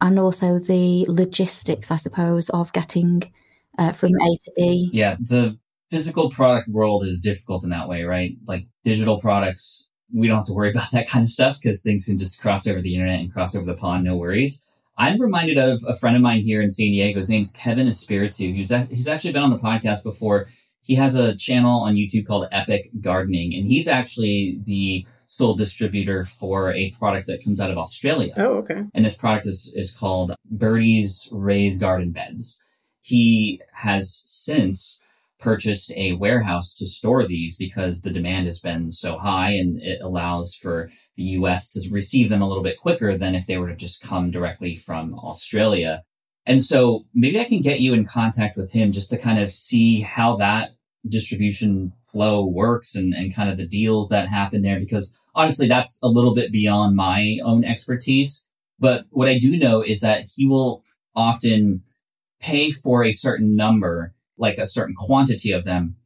and 0.00 0.18
also 0.18 0.58
the 0.58 1.06
logistics, 1.08 1.90
I 1.90 1.96
suppose, 1.96 2.50
of 2.50 2.72
getting 2.72 3.32
uh, 3.78 3.92
from 3.92 4.10
A 4.20 4.36
to 4.44 4.52
B. 4.56 4.90
Yeah, 4.92 5.16
the 5.18 5.58
physical 5.90 6.30
product 6.30 6.68
world 6.68 7.04
is 7.04 7.20
difficult 7.20 7.64
in 7.64 7.70
that 7.70 7.88
way, 7.88 8.04
right? 8.04 8.36
Like 8.46 8.66
digital 8.84 9.20
products, 9.20 9.88
we 10.12 10.26
don't 10.26 10.38
have 10.38 10.46
to 10.46 10.52
worry 10.52 10.70
about 10.72 10.90
that 10.92 11.08
kind 11.08 11.22
of 11.22 11.28
stuff 11.28 11.58
because 11.60 11.82
things 11.82 12.06
can 12.06 12.18
just 12.18 12.40
cross 12.42 12.66
over 12.66 12.82
the 12.82 12.94
internet 12.94 13.20
and 13.20 13.32
cross 13.32 13.56
over 13.56 13.66
the 13.66 13.74
pond, 13.74 14.04
no 14.04 14.16
worries. 14.16 14.64
I'm 14.98 15.20
reminded 15.20 15.58
of 15.58 15.80
a 15.86 15.94
friend 15.94 16.16
of 16.16 16.22
mine 16.22 16.40
here 16.40 16.62
in 16.62 16.70
San 16.70 16.86
Diego. 16.86 17.18
His 17.18 17.28
name's 17.28 17.52
Kevin 17.52 17.86
Espiritu. 17.86 18.54
He's, 18.54 18.72
a, 18.72 18.84
he's 18.84 19.08
actually 19.08 19.32
been 19.32 19.42
on 19.42 19.50
the 19.50 19.58
podcast 19.58 20.04
before. 20.04 20.48
He 20.86 20.94
has 20.94 21.16
a 21.16 21.36
channel 21.36 21.80
on 21.80 21.96
YouTube 21.96 22.28
called 22.28 22.46
Epic 22.52 22.86
Gardening, 23.00 23.52
and 23.54 23.66
he's 23.66 23.88
actually 23.88 24.60
the 24.64 25.04
sole 25.26 25.56
distributor 25.56 26.22
for 26.22 26.72
a 26.72 26.92
product 26.92 27.26
that 27.26 27.42
comes 27.42 27.60
out 27.60 27.72
of 27.72 27.76
Australia. 27.76 28.32
Oh, 28.36 28.58
okay. 28.58 28.84
And 28.94 29.04
this 29.04 29.16
product 29.16 29.46
is, 29.46 29.74
is 29.74 29.92
called 29.92 30.36
Birdie's 30.48 31.28
Raised 31.32 31.80
Garden 31.80 32.12
Beds. 32.12 32.62
He 33.00 33.60
has 33.72 34.22
since 34.26 35.02
purchased 35.40 35.92
a 35.96 36.12
warehouse 36.12 36.72
to 36.74 36.86
store 36.86 37.26
these 37.26 37.56
because 37.56 38.02
the 38.02 38.12
demand 38.12 38.46
has 38.46 38.60
been 38.60 38.92
so 38.92 39.18
high 39.18 39.50
and 39.50 39.82
it 39.82 40.00
allows 40.00 40.54
for 40.54 40.90
the 41.16 41.24
US 41.24 41.68
to 41.70 41.92
receive 41.92 42.28
them 42.28 42.42
a 42.42 42.48
little 42.48 42.62
bit 42.62 42.78
quicker 42.78 43.18
than 43.18 43.34
if 43.34 43.46
they 43.46 43.58
were 43.58 43.68
to 43.68 43.74
just 43.74 44.04
come 44.04 44.30
directly 44.30 44.76
from 44.76 45.18
Australia. 45.18 46.04
And 46.46 46.62
so 46.62 47.06
maybe 47.12 47.40
I 47.40 47.44
can 47.44 47.60
get 47.60 47.80
you 47.80 47.92
in 47.92 48.04
contact 48.04 48.56
with 48.56 48.72
him 48.72 48.92
just 48.92 49.10
to 49.10 49.18
kind 49.18 49.40
of 49.40 49.50
see 49.50 50.02
how 50.02 50.36
that 50.36 50.75
distribution 51.08 51.92
flow 52.10 52.46
works 52.46 52.94
and, 52.94 53.14
and 53.14 53.34
kind 53.34 53.50
of 53.50 53.56
the 53.56 53.66
deals 53.66 54.08
that 54.08 54.28
happen 54.28 54.62
there 54.62 54.80
because 54.80 55.18
honestly 55.34 55.68
that's 55.68 56.00
a 56.02 56.08
little 56.08 56.34
bit 56.34 56.52
beyond 56.52 56.96
my 56.96 57.38
own 57.42 57.64
expertise. 57.64 58.46
But 58.78 59.04
what 59.10 59.28
i 59.28 59.38
do 59.38 59.56
know 59.56 59.82
is 59.82 60.00
that 60.00 60.26
he 60.34 60.46
will 60.46 60.82
often 61.14 61.82
pay 62.40 62.70
for 62.70 63.02
a 63.02 63.12
certain 63.12 63.56
number 63.56 64.14
like 64.36 64.58
a 64.58 64.66
certain 64.66 64.94
quantity 64.94 65.52
of 65.52 65.64
them 65.64 65.96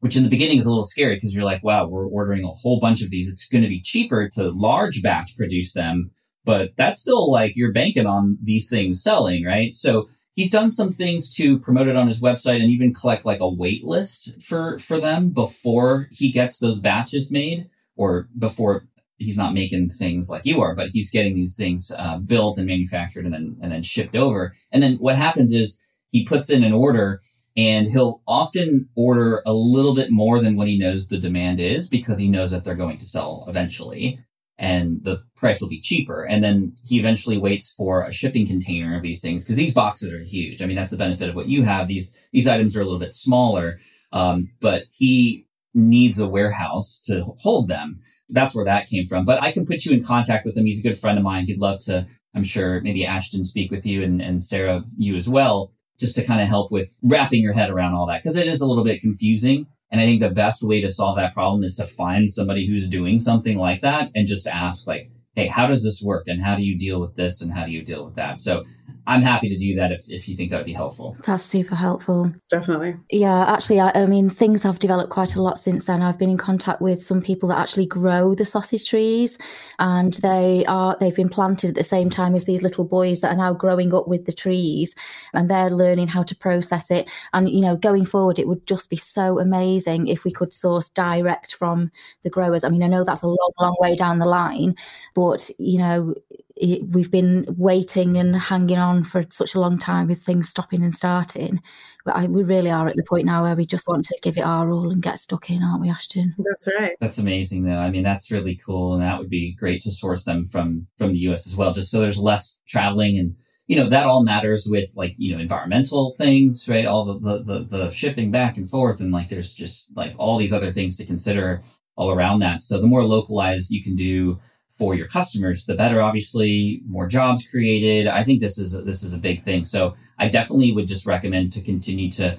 which 0.00 0.16
in 0.16 0.22
the 0.22 0.28
beginning 0.28 0.58
is 0.58 0.66
a 0.66 0.68
little 0.68 0.84
scary 0.84 1.16
because 1.16 1.34
you're 1.34 1.44
like 1.44 1.62
wow 1.62 1.86
we're 1.86 2.08
ordering 2.08 2.44
a 2.44 2.48
whole 2.48 2.80
bunch 2.80 3.02
of 3.02 3.10
these. 3.10 3.30
It's 3.30 3.48
going 3.48 3.62
to 3.62 3.68
be 3.68 3.80
cheaper 3.80 4.28
to 4.34 4.50
large 4.50 5.02
batch 5.02 5.36
produce 5.36 5.72
them 5.72 6.10
but 6.44 6.76
that's 6.76 7.00
still 7.00 7.30
like 7.30 7.52
you're 7.56 7.72
banking 7.72 8.06
on 8.06 8.38
these 8.42 8.68
things 8.68 9.02
selling 9.02 9.44
right? 9.44 9.72
So 9.72 10.08
he's 10.38 10.50
done 10.52 10.70
some 10.70 10.92
things 10.92 11.34
to 11.34 11.58
promote 11.58 11.88
it 11.88 11.96
on 11.96 12.06
his 12.06 12.22
website 12.22 12.62
and 12.62 12.70
even 12.70 12.94
collect 12.94 13.24
like 13.24 13.40
a 13.40 13.52
wait 13.52 13.82
list 13.82 14.40
for 14.40 14.78
for 14.78 15.00
them 15.00 15.30
before 15.30 16.06
he 16.12 16.30
gets 16.30 16.60
those 16.60 16.78
batches 16.78 17.32
made 17.32 17.68
or 17.96 18.28
before 18.38 18.86
he's 19.16 19.36
not 19.36 19.52
making 19.52 19.88
things 19.88 20.30
like 20.30 20.46
you 20.46 20.60
are 20.60 20.76
but 20.76 20.90
he's 20.90 21.10
getting 21.10 21.34
these 21.34 21.56
things 21.56 21.90
uh, 21.98 22.18
built 22.18 22.56
and 22.56 22.68
manufactured 22.68 23.24
and 23.24 23.34
then 23.34 23.56
and 23.60 23.72
then 23.72 23.82
shipped 23.82 24.14
over. 24.14 24.52
And 24.70 24.80
then 24.80 24.94
what 24.98 25.16
happens 25.16 25.52
is 25.52 25.82
he 26.10 26.24
puts 26.24 26.50
in 26.50 26.62
an 26.62 26.72
order 26.72 27.20
and 27.56 27.88
he'll 27.88 28.22
often 28.28 28.88
order 28.94 29.42
a 29.44 29.52
little 29.52 29.92
bit 29.92 30.12
more 30.12 30.40
than 30.40 30.54
what 30.54 30.68
he 30.68 30.78
knows 30.78 31.08
the 31.08 31.18
demand 31.18 31.58
is 31.58 31.88
because 31.88 32.20
he 32.20 32.30
knows 32.30 32.52
that 32.52 32.62
they're 32.62 32.76
going 32.76 32.98
to 32.98 33.04
sell 33.04 33.44
eventually 33.48 34.20
and 34.58 35.04
the 35.04 35.22
price 35.36 35.60
will 35.60 35.68
be 35.68 35.80
cheaper. 35.80 36.24
And 36.24 36.42
then 36.42 36.76
he 36.84 36.98
eventually 36.98 37.38
waits 37.38 37.72
for 37.72 38.02
a 38.02 38.12
shipping 38.12 38.46
container 38.46 38.96
of 38.96 39.02
these 39.02 39.20
things 39.20 39.44
because 39.44 39.56
these 39.56 39.74
boxes 39.74 40.12
are 40.12 40.22
huge. 40.22 40.60
I 40.60 40.66
mean, 40.66 40.76
that's 40.76 40.90
the 40.90 40.96
benefit 40.96 41.28
of 41.28 41.36
what 41.36 41.46
you 41.46 41.62
have. 41.62 41.86
These 41.86 42.18
these 42.32 42.48
items 42.48 42.76
are 42.76 42.80
a 42.80 42.84
little 42.84 42.98
bit 42.98 43.14
smaller, 43.14 43.78
um, 44.12 44.50
but 44.60 44.84
he 44.90 45.46
needs 45.74 46.18
a 46.18 46.28
warehouse 46.28 47.00
to 47.06 47.24
hold 47.38 47.68
them. 47.68 48.00
That's 48.28 48.54
where 48.54 48.64
that 48.64 48.88
came 48.88 49.04
from. 49.04 49.24
But 49.24 49.42
I 49.42 49.52
can 49.52 49.64
put 49.64 49.84
you 49.84 49.96
in 49.96 50.04
contact 50.04 50.44
with 50.44 50.56
him. 50.56 50.66
He's 50.66 50.80
a 50.84 50.88
good 50.88 50.98
friend 50.98 51.18
of 51.18 51.24
mine. 51.24 51.46
He'd 51.46 51.60
love 51.60 51.78
to. 51.84 52.06
I'm 52.34 52.44
sure 52.44 52.80
maybe 52.82 53.06
Ashton 53.06 53.44
speak 53.44 53.70
with 53.70 53.86
you 53.86 54.02
and, 54.02 54.20
and 54.20 54.44
Sarah 54.44 54.84
you 54.98 55.14
as 55.14 55.28
well, 55.28 55.72
just 55.98 56.14
to 56.16 56.24
kind 56.24 56.40
of 56.40 56.48
help 56.48 56.70
with 56.70 56.98
wrapping 57.02 57.40
your 57.40 57.54
head 57.54 57.70
around 57.70 57.94
all 57.94 58.06
that 58.06 58.22
because 58.22 58.36
it 58.36 58.46
is 58.46 58.60
a 58.60 58.66
little 58.66 58.84
bit 58.84 59.00
confusing. 59.00 59.66
And 59.90 60.00
I 60.00 60.04
think 60.04 60.20
the 60.20 60.30
best 60.30 60.62
way 60.62 60.80
to 60.80 60.90
solve 60.90 61.16
that 61.16 61.34
problem 61.34 61.62
is 61.62 61.74
to 61.76 61.86
find 61.86 62.28
somebody 62.28 62.66
who's 62.66 62.88
doing 62.88 63.20
something 63.20 63.58
like 63.58 63.80
that 63.80 64.10
and 64.14 64.26
just 64.26 64.46
ask 64.46 64.86
like, 64.86 65.10
Hey, 65.34 65.46
how 65.46 65.66
does 65.66 65.84
this 65.84 66.02
work? 66.04 66.24
And 66.26 66.42
how 66.42 66.56
do 66.56 66.62
you 66.62 66.76
deal 66.76 67.00
with 67.00 67.14
this? 67.14 67.40
And 67.42 67.52
how 67.52 67.64
do 67.64 67.70
you 67.70 67.82
deal 67.82 68.04
with 68.04 68.16
that? 68.16 68.38
So 68.38 68.64
I'm 69.08 69.22
happy 69.22 69.48
to 69.48 69.56
do 69.56 69.74
that 69.76 69.90
if, 69.90 70.02
if 70.10 70.28
you 70.28 70.36
think 70.36 70.50
that 70.50 70.58
would 70.58 70.66
be 70.66 70.74
helpful. 70.74 71.16
That's 71.24 71.42
super 71.42 71.74
helpful. 71.74 72.30
Definitely. 72.50 72.94
Yeah, 73.10 73.46
actually, 73.46 73.80
I, 73.80 73.90
I, 73.94 74.04
mean, 74.04 74.28
things 74.28 74.62
have 74.64 74.80
developed 74.80 75.10
quite 75.10 75.34
a 75.34 75.40
lot 75.40 75.58
since 75.58 75.86
then. 75.86 76.02
I've 76.02 76.18
been 76.18 76.28
in 76.28 76.36
contact 76.36 76.82
with 76.82 77.02
some 77.02 77.22
people 77.22 77.48
that 77.48 77.56
actually 77.56 77.86
grow 77.86 78.34
the 78.34 78.44
sausage 78.44 78.86
trees, 78.86 79.38
and 79.78 80.12
they 80.14 80.66
are 80.66 80.94
they've 81.00 81.16
been 81.16 81.30
planted 81.30 81.70
at 81.70 81.74
the 81.74 81.84
same 81.84 82.10
time 82.10 82.34
as 82.34 82.44
these 82.44 82.62
little 82.62 82.84
boys 82.84 83.20
that 83.20 83.32
are 83.32 83.36
now 83.36 83.54
growing 83.54 83.94
up 83.94 84.08
with 84.08 84.26
the 84.26 84.32
trees, 84.32 84.94
and 85.32 85.48
they're 85.48 85.70
learning 85.70 86.08
how 86.08 86.22
to 86.24 86.36
process 86.36 86.90
it. 86.90 87.10
And 87.32 87.48
you 87.48 87.62
know, 87.62 87.76
going 87.76 88.04
forward, 88.04 88.38
it 88.38 88.46
would 88.46 88.66
just 88.66 88.90
be 88.90 88.96
so 88.96 89.38
amazing 89.38 90.08
if 90.08 90.24
we 90.24 90.32
could 90.32 90.52
source 90.52 90.90
direct 90.90 91.54
from 91.54 91.90
the 92.24 92.30
growers. 92.30 92.62
I 92.62 92.68
mean, 92.68 92.82
I 92.82 92.88
know 92.88 93.04
that's 93.04 93.22
a 93.22 93.26
long, 93.26 93.52
long 93.58 93.76
way 93.80 93.96
down 93.96 94.18
the 94.18 94.26
line, 94.26 94.74
but 95.14 95.48
you 95.58 95.78
know, 95.78 96.14
it, 96.28 96.44
we've 96.60 97.10
been 97.10 97.46
waiting 97.56 98.16
and 98.16 98.34
hanging 98.36 98.78
on 98.78 99.04
for 99.04 99.24
such 99.30 99.54
a 99.54 99.60
long 99.60 99.78
time 99.78 100.08
with 100.08 100.22
things 100.22 100.48
stopping 100.48 100.82
and 100.82 100.94
starting. 100.94 101.62
But 102.04 102.16
I, 102.16 102.26
we 102.26 102.42
really 102.42 102.70
are 102.70 102.88
at 102.88 102.96
the 102.96 103.04
point 103.04 103.26
now 103.26 103.42
where 103.42 103.56
we 103.56 103.66
just 103.66 103.88
want 103.88 104.04
to 104.06 104.18
give 104.22 104.38
it 104.38 104.42
our 104.42 104.70
all 104.70 104.90
and 104.90 105.02
get 105.02 105.18
stuck 105.18 105.50
in, 105.50 105.62
aren't 105.62 105.82
we, 105.82 105.90
Ashton? 105.90 106.34
That's 106.38 106.68
right. 106.78 106.96
That's 107.00 107.18
amazing, 107.18 107.64
though. 107.64 107.78
I 107.78 107.90
mean, 107.90 108.02
that's 108.02 108.30
really 108.30 108.56
cool, 108.56 108.94
and 108.94 109.02
that 109.02 109.18
would 109.18 109.30
be 109.30 109.54
great 109.54 109.82
to 109.82 109.92
source 109.92 110.24
them 110.24 110.44
from 110.44 110.86
from 110.96 111.12
the 111.12 111.18
U.S. 111.20 111.46
as 111.46 111.56
well, 111.56 111.72
just 111.72 111.90
so 111.90 112.00
there's 112.00 112.22
less 112.22 112.60
traveling 112.66 113.18
and 113.18 113.36
you 113.68 113.76
know 113.76 113.88
that 113.88 114.06
all 114.06 114.24
matters 114.24 114.66
with 114.68 114.90
like 114.96 115.14
you 115.18 115.32
know 115.32 115.40
environmental 115.40 116.14
things 116.16 116.66
right 116.68 116.86
all 116.86 117.04
the, 117.04 117.18
the 117.18 117.42
the 117.44 117.58
the, 117.64 117.90
shipping 117.90 118.30
back 118.30 118.56
and 118.56 118.68
forth 118.68 118.98
and 118.98 119.12
like 119.12 119.28
there's 119.28 119.54
just 119.54 119.94
like 119.94 120.14
all 120.16 120.38
these 120.38 120.52
other 120.52 120.72
things 120.72 120.96
to 120.96 121.06
consider 121.06 121.62
all 121.94 122.10
around 122.10 122.40
that 122.40 122.62
so 122.62 122.80
the 122.80 122.86
more 122.86 123.04
localized 123.04 123.70
you 123.70 123.84
can 123.84 123.94
do 123.94 124.40
for 124.70 124.94
your 124.94 125.08
customers, 125.08 125.66
the 125.66 125.74
better. 125.74 126.00
Obviously, 126.00 126.82
more 126.86 127.06
jobs 127.06 127.48
created. 127.48 128.06
I 128.06 128.22
think 128.22 128.40
this 128.40 128.58
is 128.58 128.82
this 128.84 129.02
is 129.02 129.14
a 129.14 129.20
big 129.20 129.42
thing. 129.42 129.64
So 129.64 129.94
I 130.18 130.28
definitely 130.28 130.72
would 130.72 130.86
just 130.86 131.06
recommend 131.06 131.52
to 131.54 131.62
continue 131.62 132.10
to 132.12 132.38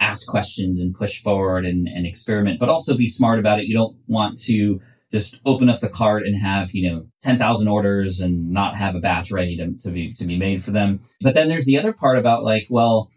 ask 0.00 0.26
questions 0.26 0.80
and 0.80 0.94
push 0.94 1.22
forward 1.22 1.64
and, 1.64 1.88
and 1.88 2.06
experiment, 2.06 2.60
but 2.60 2.68
also 2.68 2.96
be 2.96 3.06
smart 3.06 3.38
about 3.38 3.58
it. 3.58 3.66
You 3.66 3.74
don't 3.74 3.96
want 4.06 4.38
to 4.42 4.80
just 5.10 5.40
open 5.46 5.68
up 5.68 5.80
the 5.80 5.88
cart 5.88 6.26
and 6.26 6.36
have 6.36 6.72
you 6.72 6.90
know 6.90 7.06
10,000 7.22 7.68
orders 7.68 8.20
and 8.20 8.50
not 8.50 8.76
have 8.76 8.96
a 8.96 9.00
batch 9.00 9.30
ready 9.30 9.56
to, 9.56 9.72
to 9.78 9.90
be 9.90 10.08
to 10.08 10.26
be 10.26 10.38
made 10.38 10.62
for 10.62 10.72
them. 10.72 11.00
But 11.20 11.34
then 11.34 11.48
there's 11.48 11.66
the 11.66 11.78
other 11.78 11.92
part 11.92 12.18
about 12.18 12.42
like, 12.42 12.66
well, 12.68 13.10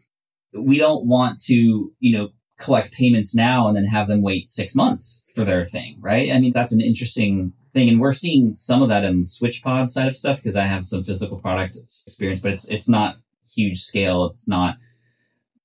we 0.54 0.78
don't 0.78 1.06
want 1.06 1.40
to 1.46 1.94
you 2.00 2.18
know 2.18 2.30
collect 2.60 2.92
payments 2.92 3.34
now 3.34 3.68
and 3.68 3.76
then 3.76 3.86
have 3.86 4.08
them 4.08 4.22
wait 4.22 4.50
six 4.50 4.76
months 4.76 5.26
for 5.34 5.46
their 5.46 5.66
thing, 5.66 5.98
right? 6.02 6.32
I 6.32 6.40
mean, 6.40 6.52
that's 6.54 6.74
an 6.74 6.82
interesting 6.82 7.54
thing. 7.74 7.90
And 7.90 8.00
we're 8.00 8.14
seeing 8.14 8.56
some 8.56 8.82
of 8.82 8.90
that 8.90 9.04
in 9.04 9.22
the 9.22 9.26
SwitchPod 9.26 9.90
side 9.90 10.08
of 10.08 10.16
stuff 10.16 10.38
because 10.38 10.58
I 10.58 10.66
have 10.66 10.84
some 10.84 11.04
physical 11.04 11.40
product 11.40 11.78
experience, 11.78 12.42
but 12.42 12.52
it's, 12.52 12.70
it's 12.70 12.90
not 12.90 13.16
huge 13.56 13.80
scale. 13.80 14.26
It's 14.26 14.50
not 14.50 14.78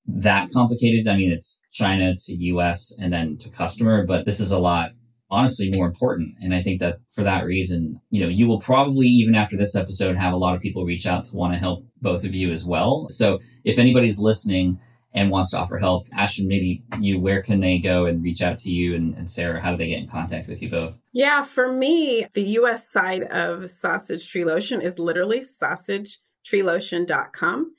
that 0.06 0.50
complicated. 0.50 1.08
I 1.08 1.16
mean, 1.16 1.32
it's 1.32 1.61
China 1.73 2.14
to 2.16 2.34
US 2.34 2.96
and 3.00 3.12
then 3.12 3.37
to 3.38 3.50
customer, 3.50 4.06
but 4.06 4.25
this 4.25 4.40
is 4.40 4.50
a 4.50 4.58
lot 4.58 4.90
honestly 5.30 5.70
more 5.75 5.87
important. 5.87 6.34
And 6.40 6.54
I 6.54 6.62
think 6.62 6.80
that 6.80 6.99
for 7.12 7.23
that 7.23 7.44
reason, 7.44 8.00
you 8.11 8.23
know, 8.23 8.28
you 8.28 8.46
will 8.46 8.61
probably, 8.61 9.06
even 9.08 9.34
after 9.34 9.56
this 9.56 9.75
episode, 9.75 10.16
have 10.16 10.32
a 10.32 10.38
lot 10.38 10.54
of 10.54 10.61
people 10.61 10.84
reach 10.84 11.06
out 11.06 11.25
to 11.25 11.37
want 11.37 11.54
to 11.54 11.58
help 11.58 11.84
both 12.00 12.25
of 12.25 12.34
you 12.34 12.50
as 12.50 12.64
well. 12.64 13.08
So 13.08 13.40
if 13.64 13.78
anybody's 13.78 14.20
listening 14.20 14.78
and 15.14 15.30
wants 15.30 15.52
to 15.52 15.59
offer 15.59 15.78
help, 15.78 16.09
Ashton, 16.12 16.49
maybe 16.49 16.83
you, 17.00 17.18
where 17.21 17.40
can 17.40 17.61
they 17.61 17.78
go 17.78 18.06
and 18.06 18.21
reach 18.23 18.42
out 18.42 18.59
to 18.59 18.71
you? 18.73 18.97
And, 18.97 19.16
and 19.16 19.30
Sarah, 19.30 19.61
how 19.61 19.71
do 19.71 19.76
they 19.76 19.87
get 19.87 20.00
in 20.00 20.09
contact 20.09 20.49
with 20.49 20.61
you 20.61 20.68
both? 20.68 20.94
Yeah, 21.12 21.44
for 21.44 21.73
me, 21.73 22.26
the 22.35 22.42
US 22.59 22.90
side 22.90 23.23
of 23.25 23.71
Sausage 23.71 24.28
Tree 24.28 24.44
Lotion 24.44 24.80
is 24.80 24.99
literally 24.99 25.38
sausagetreelotion.com 25.40 27.73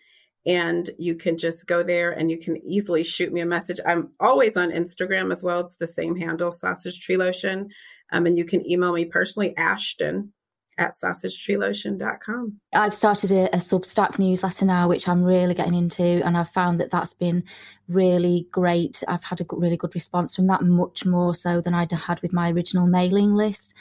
and 0.47 0.91
you 0.97 1.15
can 1.15 1.37
just 1.37 1.67
go 1.67 1.83
there 1.83 2.11
and 2.11 2.31
you 2.31 2.37
can 2.37 2.55
easily 2.65 3.03
shoot 3.03 3.33
me 3.33 3.41
a 3.41 3.45
message. 3.45 3.81
I'm 3.85 4.11
always 4.19 4.55
on 4.55 4.71
Instagram 4.71 5.31
as 5.31 5.43
well. 5.43 5.59
It's 5.61 5.75
the 5.75 5.87
same 5.87 6.15
handle, 6.15 6.53
Sausage 6.53 6.99
Tree 6.99 7.17
Lotion. 7.17 7.69
Um, 8.11 8.27
and 8.27 8.37
you 8.37 8.45
can 8.45 8.69
email 8.69 8.93
me 8.93 9.05
personally, 9.05 9.57
Ashton 9.57 10.31
at 10.77 10.91
sausagetreelotion.com. 10.91 12.59
I've 12.73 12.93
started 12.93 13.31
a, 13.31 13.55
a 13.55 13.59
Substack 13.59 14.19
newsletter 14.19 14.65
now, 14.65 14.87
which 14.87 15.07
I'm 15.07 15.23
really 15.23 15.53
getting 15.53 15.75
into, 15.75 16.03
and 16.25 16.37
I've 16.37 16.49
found 16.49 16.79
that 16.79 16.91
that's 16.91 17.13
been 17.13 17.43
really 17.87 18.47
great. 18.51 19.03
I've 19.07 19.23
had 19.23 19.41
a 19.41 19.45
really 19.51 19.77
good 19.77 19.95
response 19.95 20.35
from 20.35 20.47
that, 20.47 20.63
much 20.63 21.05
more 21.05 21.33
so 21.33 21.61
than 21.61 21.73
I'd 21.73 21.91
had 21.91 22.21
with 22.21 22.33
my 22.33 22.51
original 22.51 22.87
mailing 22.87 23.33
list. 23.33 23.73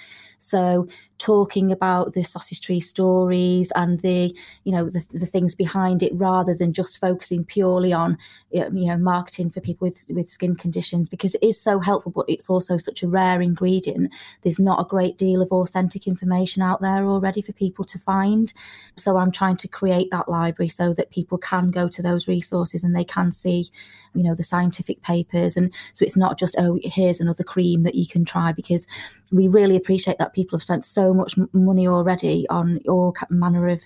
So 0.44 0.86
talking 1.18 1.72
about 1.72 2.12
the 2.12 2.22
sausage 2.22 2.60
tree 2.60 2.80
stories 2.80 3.72
and 3.76 4.00
the 4.00 4.34
you 4.64 4.72
know 4.72 4.90
the, 4.90 5.04
the 5.12 5.24
things 5.24 5.54
behind 5.54 6.02
it 6.02 6.12
rather 6.14 6.54
than 6.54 6.72
just 6.72 7.00
focusing 7.00 7.44
purely 7.44 7.92
on 7.92 8.18
um, 8.60 8.76
you 8.76 8.86
know 8.86 8.98
marketing 8.98 9.48
for 9.48 9.60
people 9.60 9.86
with 9.86 10.04
with 10.10 10.28
skin 10.28 10.54
conditions 10.54 11.08
because 11.08 11.34
it 11.36 11.42
is 11.42 11.58
so 11.58 11.78
helpful 11.78 12.12
but 12.12 12.26
it's 12.28 12.50
also 12.50 12.76
such 12.76 13.02
a 13.02 13.08
rare 13.08 13.40
ingredient. 13.40 14.12
There's 14.42 14.58
not 14.58 14.80
a 14.80 14.88
great 14.88 15.16
deal 15.16 15.40
of 15.40 15.50
authentic 15.50 16.06
information 16.06 16.62
out 16.62 16.82
there 16.82 17.06
already 17.06 17.40
for 17.40 17.52
people 17.52 17.84
to 17.86 17.98
find. 17.98 18.52
So 18.96 19.16
i'm 19.16 19.32
trying 19.32 19.56
to 19.58 19.68
create 19.68 20.10
that 20.10 20.28
library 20.28 20.68
so 20.68 20.92
that 20.94 21.10
people 21.10 21.38
can 21.38 21.70
go 21.70 21.88
to 21.88 22.02
those 22.02 22.28
resources 22.28 22.84
and 22.84 22.94
they 22.94 23.04
can 23.04 23.32
see 23.32 23.66
you 24.14 24.22
know 24.22 24.34
the 24.34 24.42
scientific 24.42 25.00
papers. 25.02 25.56
And 25.56 25.72
so 25.94 26.04
it's 26.04 26.16
not 26.16 26.38
just 26.38 26.54
oh 26.58 26.78
here's 26.82 27.20
another 27.20 27.44
cream 27.44 27.82
that 27.84 27.94
you 27.94 28.06
can 28.06 28.26
try 28.26 28.52
because 28.52 28.86
we 29.32 29.48
really 29.48 29.76
appreciate 29.76 30.18
that 30.18 30.33
people 30.34 30.58
have 30.58 30.62
spent 30.62 30.84
so 30.84 31.14
much 31.14 31.36
money 31.52 31.86
already 31.88 32.46
on 32.48 32.80
all 32.88 33.14
manner 33.30 33.68
of 33.68 33.82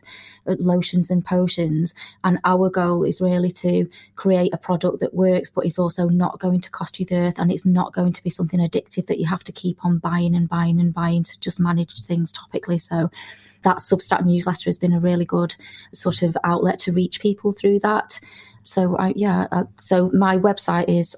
uh, 0.47 0.57
lotions 0.59 1.11
and 1.11 1.25
potions. 1.25 1.95
And 2.25 2.39
our 2.45 2.71
goal 2.71 3.05
is 3.05 3.21
really 3.21 3.53
to 3.53 3.89
create 4.17 4.53
a 4.53 4.59
product 4.59 5.01
that 5.01 5.15
works, 5.15 5.51
but 5.51 5.67
is 5.67 5.79
also 5.79 6.09
not 6.09 6.41
going 6.41 6.61
to 6.63 6.71
cost 6.71 6.99
you 6.99 7.07
the 7.07 7.17
earth 7.17 7.39
and 7.39 7.53
it's 7.53 7.65
not 7.65 7.93
going 7.93 8.13
to 8.13 8.23
be 8.23 8.31
something 8.31 8.61
addictive 8.61 9.07
that 9.07 9.19
you 9.19 9.27
have 9.27 9.45
to 9.45 9.53
keep 9.53 9.85
on 9.85 9.99
buying 9.99 10.35
and 10.35 10.49
buying 10.49 10.81
and 10.81 10.95
buying 10.95 11.23
to 11.23 11.39
just 11.41 11.61
manage 11.61 12.01
things 12.05 12.33
topically. 12.33 12.81
So 12.81 13.11
that 13.63 13.79
Substack 13.79 14.25
newsletter 14.25 14.69
has 14.69 14.79
been 14.79 14.93
a 14.93 15.01
really 15.01 15.25
good 15.25 15.55
sort 15.93 16.23
of 16.23 16.37
outlet 16.45 16.79
to 16.81 16.93
reach 16.93 17.21
people 17.21 17.53
through 17.53 17.81
that. 17.81 18.21
So 18.65 18.97
I, 18.97 19.13
yeah, 19.17 19.47
uh, 19.51 19.65
so 19.81 20.11
my 20.11 20.37
website 20.37 20.89
is 20.89 21.17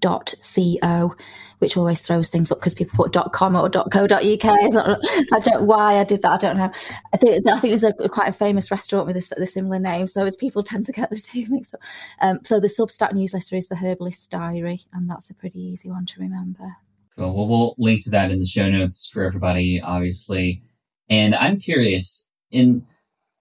alchemilla.co 0.00 1.14
which 1.60 1.76
always 1.76 2.00
throws 2.00 2.28
things 2.28 2.50
up 2.50 2.58
because 2.58 2.74
people 2.74 2.96
put 2.96 3.12
dot 3.12 3.32
.com 3.32 3.54
or 3.54 3.68
.co.uk. 3.68 4.10
I 4.22 5.38
don't 5.40 5.66
why 5.66 5.98
I 5.98 6.04
did 6.04 6.22
that. 6.22 6.32
I 6.32 6.36
don't 6.38 6.56
know. 6.56 6.72
I 7.12 7.16
think 7.16 7.46
I 7.46 7.58
think 7.58 7.70
there's 7.70 7.84
a 7.84 8.08
quite 8.08 8.28
a 8.28 8.32
famous 8.32 8.70
restaurant 8.70 9.06
with 9.06 9.16
a, 9.16 9.34
the 9.36 9.46
similar 9.46 9.78
name, 9.78 10.06
so 10.06 10.24
it's 10.24 10.36
people 10.36 10.62
tend 10.62 10.86
to 10.86 10.92
get 10.92 11.10
the 11.10 11.16
two 11.16 11.46
mixed 11.48 11.74
up. 11.74 11.80
Um, 12.20 12.40
so 12.44 12.58
the 12.60 12.68
Substack 12.68 13.12
newsletter 13.12 13.56
is 13.56 13.68
the 13.68 13.76
Herbalist 13.76 14.30
Diary, 14.30 14.80
and 14.92 15.08
that's 15.08 15.30
a 15.30 15.34
pretty 15.34 15.60
easy 15.60 15.90
one 15.90 16.06
to 16.06 16.20
remember. 16.20 16.76
Cool. 17.14 17.34
Well, 17.34 17.48
we'll 17.48 17.74
link 17.78 18.02
to 18.04 18.10
that 18.10 18.30
in 18.30 18.38
the 18.38 18.46
show 18.46 18.70
notes 18.70 19.08
for 19.12 19.24
everybody, 19.24 19.80
obviously. 19.82 20.62
And 21.10 21.34
I'm 21.34 21.58
curious 21.58 22.30
in 22.50 22.86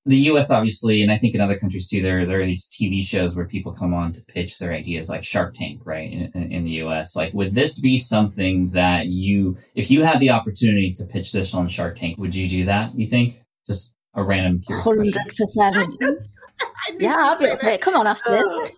the 0.10 0.18
US, 0.32 0.50
obviously, 0.50 1.04
and 1.04 1.12
I 1.12 1.20
think 1.20 1.36
in 1.36 1.42
other 1.42 1.58
countries 1.58 1.88
too, 1.88 2.02
there, 2.02 2.26
there 2.26 2.42
are 2.42 2.46
these 2.46 2.68
TV 2.68 3.04
shows 3.04 3.36
where 3.36 3.46
people 3.46 3.74
come 3.74 3.94
on 3.94 4.12
to 4.14 4.26
pitch 4.26 4.58
their 4.58 4.74
ideas, 4.74 5.08
like 5.08 5.24
Shark 5.24 5.54
Tank, 5.54 5.82
right? 5.86 6.12
In, 6.12 6.32
in, 6.34 6.52
in, 6.52 6.64
the 6.64 6.72
US. 6.84 7.16
Like, 7.16 7.32
would 7.34 7.54
this 7.54 7.80
be 7.80 7.96
something 7.96 8.70
that 8.72 9.06
you, 9.06 9.56
if 9.76 9.92
you 9.92 10.04
had 10.04 10.20
the 10.20 10.32
opportunity 10.32 10.92
to 10.94 11.06
pitch 11.06 11.32
this 11.32 11.54
on 11.54 11.68
Shark 11.68 11.96
Tank, 11.96 12.18
would 12.18 12.34
you 12.34 12.50
do 12.50 12.66
that, 12.66 12.98
you 12.98 13.06
think? 13.06 13.44
Just 13.68 13.96
a 14.16 14.24
random 14.24 14.62
curious 14.62 14.88
100%. 14.88 15.98
yeah, 16.98 17.16
I'll 17.16 17.38
be 17.38 17.52
okay. 17.52 17.78
Come 17.78 17.96
on, 17.96 18.08
Ashton. 18.08 18.34
Oh. 18.34 18.70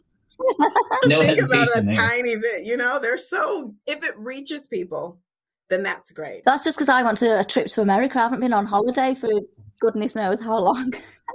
no 1.05 1.21
think 1.21 1.39
hesitation 1.39 1.63
about 1.63 1.77
a 1.77 1.85
there. 1.85 1.95
tiny 1.95 2.35
bit, 2.35 2.65
you 2.65 2.75
know, 2.75 2.99
they're 3.01 3.17
so, 3.17 3.73
if 3.87 4.03
it 4.03 4.17
reaches 4.17 4.67
people, 4.67 5.21
then 5.69 5.83
that's 5.83 6.11
great. 6.11 6.43
That's 6.45 6.65
just 6.65 6.77
because 6.77 6.89
I 6.89 7.03
went 7.03 7.19
to 7.19 7.39
a 7.39 7.45
trip 7.45 7.67
to 7.67 7.81
America. 7.81 8.19
I 8.19 8.23
haven't 8.23 8.41
been 8.41 8.51
on 8.51 8.65
holiday 8.65 9.13
for 9.13 9.29
goodness 9.81 10.15
knows 10.15 10.39
how 10.39 10.57
long. 10.57 10.93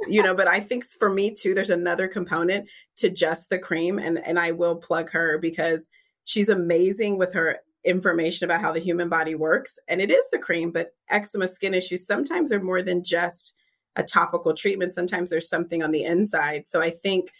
you 0.08 0.22
know, 0.22 0.34
but 0.34 0.48
I 0.48 0.60
think 0.60 0.84
for 0.84 1.10
me 1.10 1.34
too, 1.34 1.54
there's 1.54 1.70
another 1.70 2.08
component 2.08 2.70
to 2.96 3.10
just 3.10 3.50
the 3.50 3.58
cream, 3.58 3.98
and 3.98 4.24
and 4.24 4.38
I 4.38 4.52
will 4.52 4.76
plug 4.76 5.10
her 5.10 5.36
because 5.36 5.88
she's 6.24 6.48
amazing 6.48 7.18
with 7.18 7.34
her 7.34 7.58
information 7.84 8.46
about 8.46 8.62
how 8.62 8.72
the 8.72 8.80
human 8.80 9.10
body 9.10 9.34
works, 9.34 9.78
and 9.88 10.00
it 10.00 10.10
is 10.10 10.26
the 10.30 10.38
cream. 10.38 10.70
But 10.70 10.94
eczema 11.10 11.48
skin 11.48 11.74
issues 11.74 12.06
sometimes 12.06 12.50
are 12.52 12.62
more 12.62 12.80
than 12.80 13.04
just 13.04 13.54
a 13.96 14.02
topical 14.02 14.54
treatment. 14.54 14.94
Sometimes 14.94 15.28
there's 15.28 15.48
something 15.48 15.82
on 15.82 15.90
the 15.90 16.04
inside. 16.04 16.68
So 16.68 16.80
I 16.80 16.90
think 16.90 17.32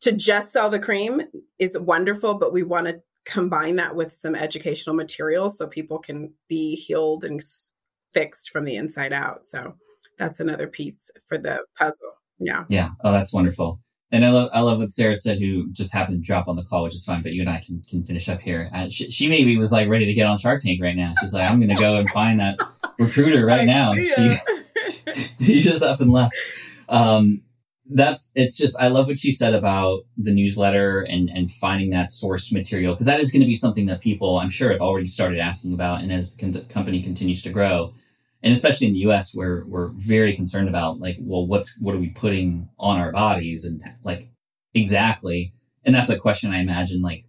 to 0.00 0.12
just 0.12 0.52
sell 0.52 0.68
the 0.68 0.78
cream 0.78 1.22
is 1.58 1.78
wonderful, 1.78 2.34
but 2.34 2.52
we 2.52 2.62
want 2.62 2.86
to 2.88 3.00
combine 3.24 3.76
that 3.76 3.94
with 3.94 4.12
some 4.12 4.34
educational 4.34 4.94
materials 4.94 5.56
so 5.56 5.66
people 5.66 5.98
can 5.98 6.34
be 6.48 6.74
healed 6.74 7.24
and 7.24 7.40
fixed 8.12 8.50
from 8.50 8.64
the 8.64 8.76
inside 8.76 9.12
out. 9.12 9.46
So 9.48 9.76
that's 10.18 10.40
another 10.40 10.66
piece 10.66 11.10
for 11.26 11.38
the 11.38 11.64
puzzle. 11.78 12.14
Yeah. 12.38 12.64
Yeah. 12.68 12.90
Oh, 13.02 13.12
that's 13.12 13.32
wonderful. 13.32 13.80
And 14.10 14.24
I 14.24 14.30
love, 14.30 14.50
I 14.52 14.60
love 14.60 14.78
what 14.78 14.90
Sarah 14.90 15.16
said, 15.16 15.38
who 15.38 15.70
just 15.72 15.92
happened 15.92 16.22
to 16.22 16.26
drop 16.26 16.46
on 16.46 16.56
the 16.56 16.62
call, 16.62 16.84
which 16.84 16.94
is 16.94 17.04
fine. 17.04 17.22
But 17.22 17.32
you 17.32 17.40
and 17.40 17.50
I 17.50 17.60
can 17.60 17.82
can 17.82 18.04
finish 18.04 18.28
up 18.28 18.40
here. 18.40 18.70
Uh, 18.72 18.88
she, 18.88 19.10
she, 19.10 19.28
maybe 19.28 19.56
was 19.56 19.72
like 19.72 19.88
ready 19.88 20.04
to 20.04 20.14
get 20.14 20.26
on 20.26 20.38
Shark 20.38 20.60
Tank 20.60 20.80
right 20.80 20.94
now. 20.94 21.14
She's 21.20 21.34
like, 21.34 21.50
I'm 21.50 21.58
going 21.58 21.74
to 21.74 21.82
go 21.82 21.96
and 21.96 22.08
find 22.10 22.38
that 22.38 22.60
recruiter 22.98 23.44
right 23.44 23.66
now. 23.66 23.92
She, 23.94 24.36
she 25.40 25.58
just 25.58 25.82
up 25.82 26.00
and 26.00 26.12
left. 26.12 26.34
Um, 26.88 27.42
that's 27.90 28.32
it's 28.34 28.56
just 28.56 28.80
I 28.80 28.88
love 28.88 29.08
what 29.08 29.18
she 29.18 29.30
said 29.30 29.54
about 29.54 30.02
the 30.16 30.32
newsletter 30.32 31.00
and 31.02 31.28
and 31.28 31.50
finding 31.50 31.90
that 31.90 32.10
source 32.10 32.52
material 32.52 32.94
because 32.94 33.06
that 33.06 33.20
is 33.20 33.30
going 33.30 33.42
to 33.42 33.46
be 33.46 33.54
something 33.54 33.86
that 33.86 34.00
people 34.00 34.38
I'm 34.38 34.48
sure 34.48 34.70
have 34.70 34.80
already 34.80 35.06
started 35.06 35.38
asking 35.38 35.74
about. 35.74 36.02
And 36.02 36.12
as 36.12 36.36
the 36.36 36.64
company 36.68 37.02
continues 37.02 37.42
to 37.42 37.50
grow, 37.50 37.92
and 38.44 38.52
especially 38.52 38.86
in 38.86 38.92
the 38.92 39.00
US 39.00 39.34
where 39.34 39.64
we're 39.66 39.88
very 39.96 40.36
concerned 40.36 40.68
about 40.68 41.00
like, 41.00 41.16
well, 41.18 41.46
what's, 41.46 41.80
what 41.80 41.94
are 41.94 41.98
we 41.98 42.10
putting 42.10 42.68
on 42.78 43.00
our 43.00 43.10
bodies 43.10 43.64
and 43.64 43.82
like 44.04 44.28
exactly. 44.74 45.52
And 45.82 45.94
that's 45.94 46.10
a 46.10 46.18
question 46.18 46.52
I 46.52 46.58
imagine 46.58 47.00
like, 47.00 47.24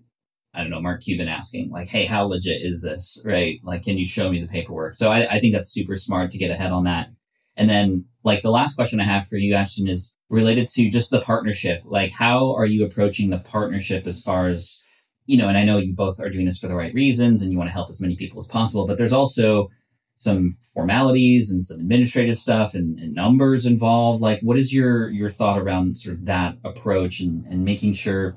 I 0.54 0.62
don't 0.62 0.69
know, 0.69 0.82
Mark 0.82 1.01
Cuban 1.01 1.30
asking 1.30 1.69
like, 1.69 1.89
Hey, 1.89 2.04
how 2.04 2.25
legit 2.25 2.62
is 2.62 2.82
this? 2.82 3.23
Right. 3.25 3.60
Like, 3.63 3.84
can 3.84 3.97
you 3.97 4.06
show 4.06 4.30
me 4.30 4.41
the 4.41 4.47
paperwork? 4.47 4.93
So 4.93 5.10
I, 5.10 5.36
I 5.36 5.39
think 5.39 5.54
that's 5.54 5.73
super 5.73 5.95
smart 5.95 6.32
to 6.32 6.38
get 6.38 6.51
ahead 6.51 6.73
on 6.73 6.84
that. 6.84 7.08
And 7.56 7.69
then 7.69 8.06
like 8.23 8.41
the 8.41 8.51
last 8.51 8.75
question 8.75 8.99
I 8.99 9.06
have 9.06 9.25
for 9.25 9.38
you, 9.38 9.54
Ashton, 9.54 9.88
is 9.88 10.17
related 10.30 10.67
to 10.69 10.89
just 10.89 11.12
the 11.12 11.21
partnership. 11.21 11.84
Like, 11.86 12.12
how 12.12 12.54
are 12.56 12.65
you 12.65 12.84
approaching 12.84 13.30
the 13.30 13.39
partnership 13.39 14.06
as 14.06 14.21
far 14.21 14.49
as, 14.49 14.84
you 15.25 15.38
know, 15.38 15.47
and 15.47 15.58
I 15.58 15.63
know 15.63 15.78
you 15.78 15.93
both 15.95 16.19
are 16.19 16.30
doing 16.30 16.45
this 16.45 16.58
for 16.58 16.67
the 16.67 16.75
right 16.75 16.93
reasons 16.93 17.41
and 17.41 17.54
you 17.54 17.58
want 17.58 17.69
to 17.69 17.73
help 17.73 17.89
as 17.89 18.01
many 18.01 18.17
people 18.17 18.38
as 18.38 18.47
possible, 18.47 18.86
but 18.86 18.97
there's 18.97 19.13
also 19.13 19.69
some 20.15 20.58
formalities 20.73 21.51
and 21.51 21.62
some 21.62 21.80
administrative 21.80 22.38
stuff 22.38 22.73
and, 22.73 22.97
and, 22.99 23.13
numbers 23.13 23.65
involved. 23.65 24.21
Like 24.21 24.39
what 24.41 24.58
is 24.58 24.73
your 24.73 25.10
your 25.10 25.30
thought 25.30 25.60
around 25.60 25.97
sort 25.97 26.15
of 26.15 26.25
that 26.25 26.58
approach 26.63 27.19
and, 27.19 27.45
and 27.45 27.63
making 27.63 27.93
sure 27.93 28.36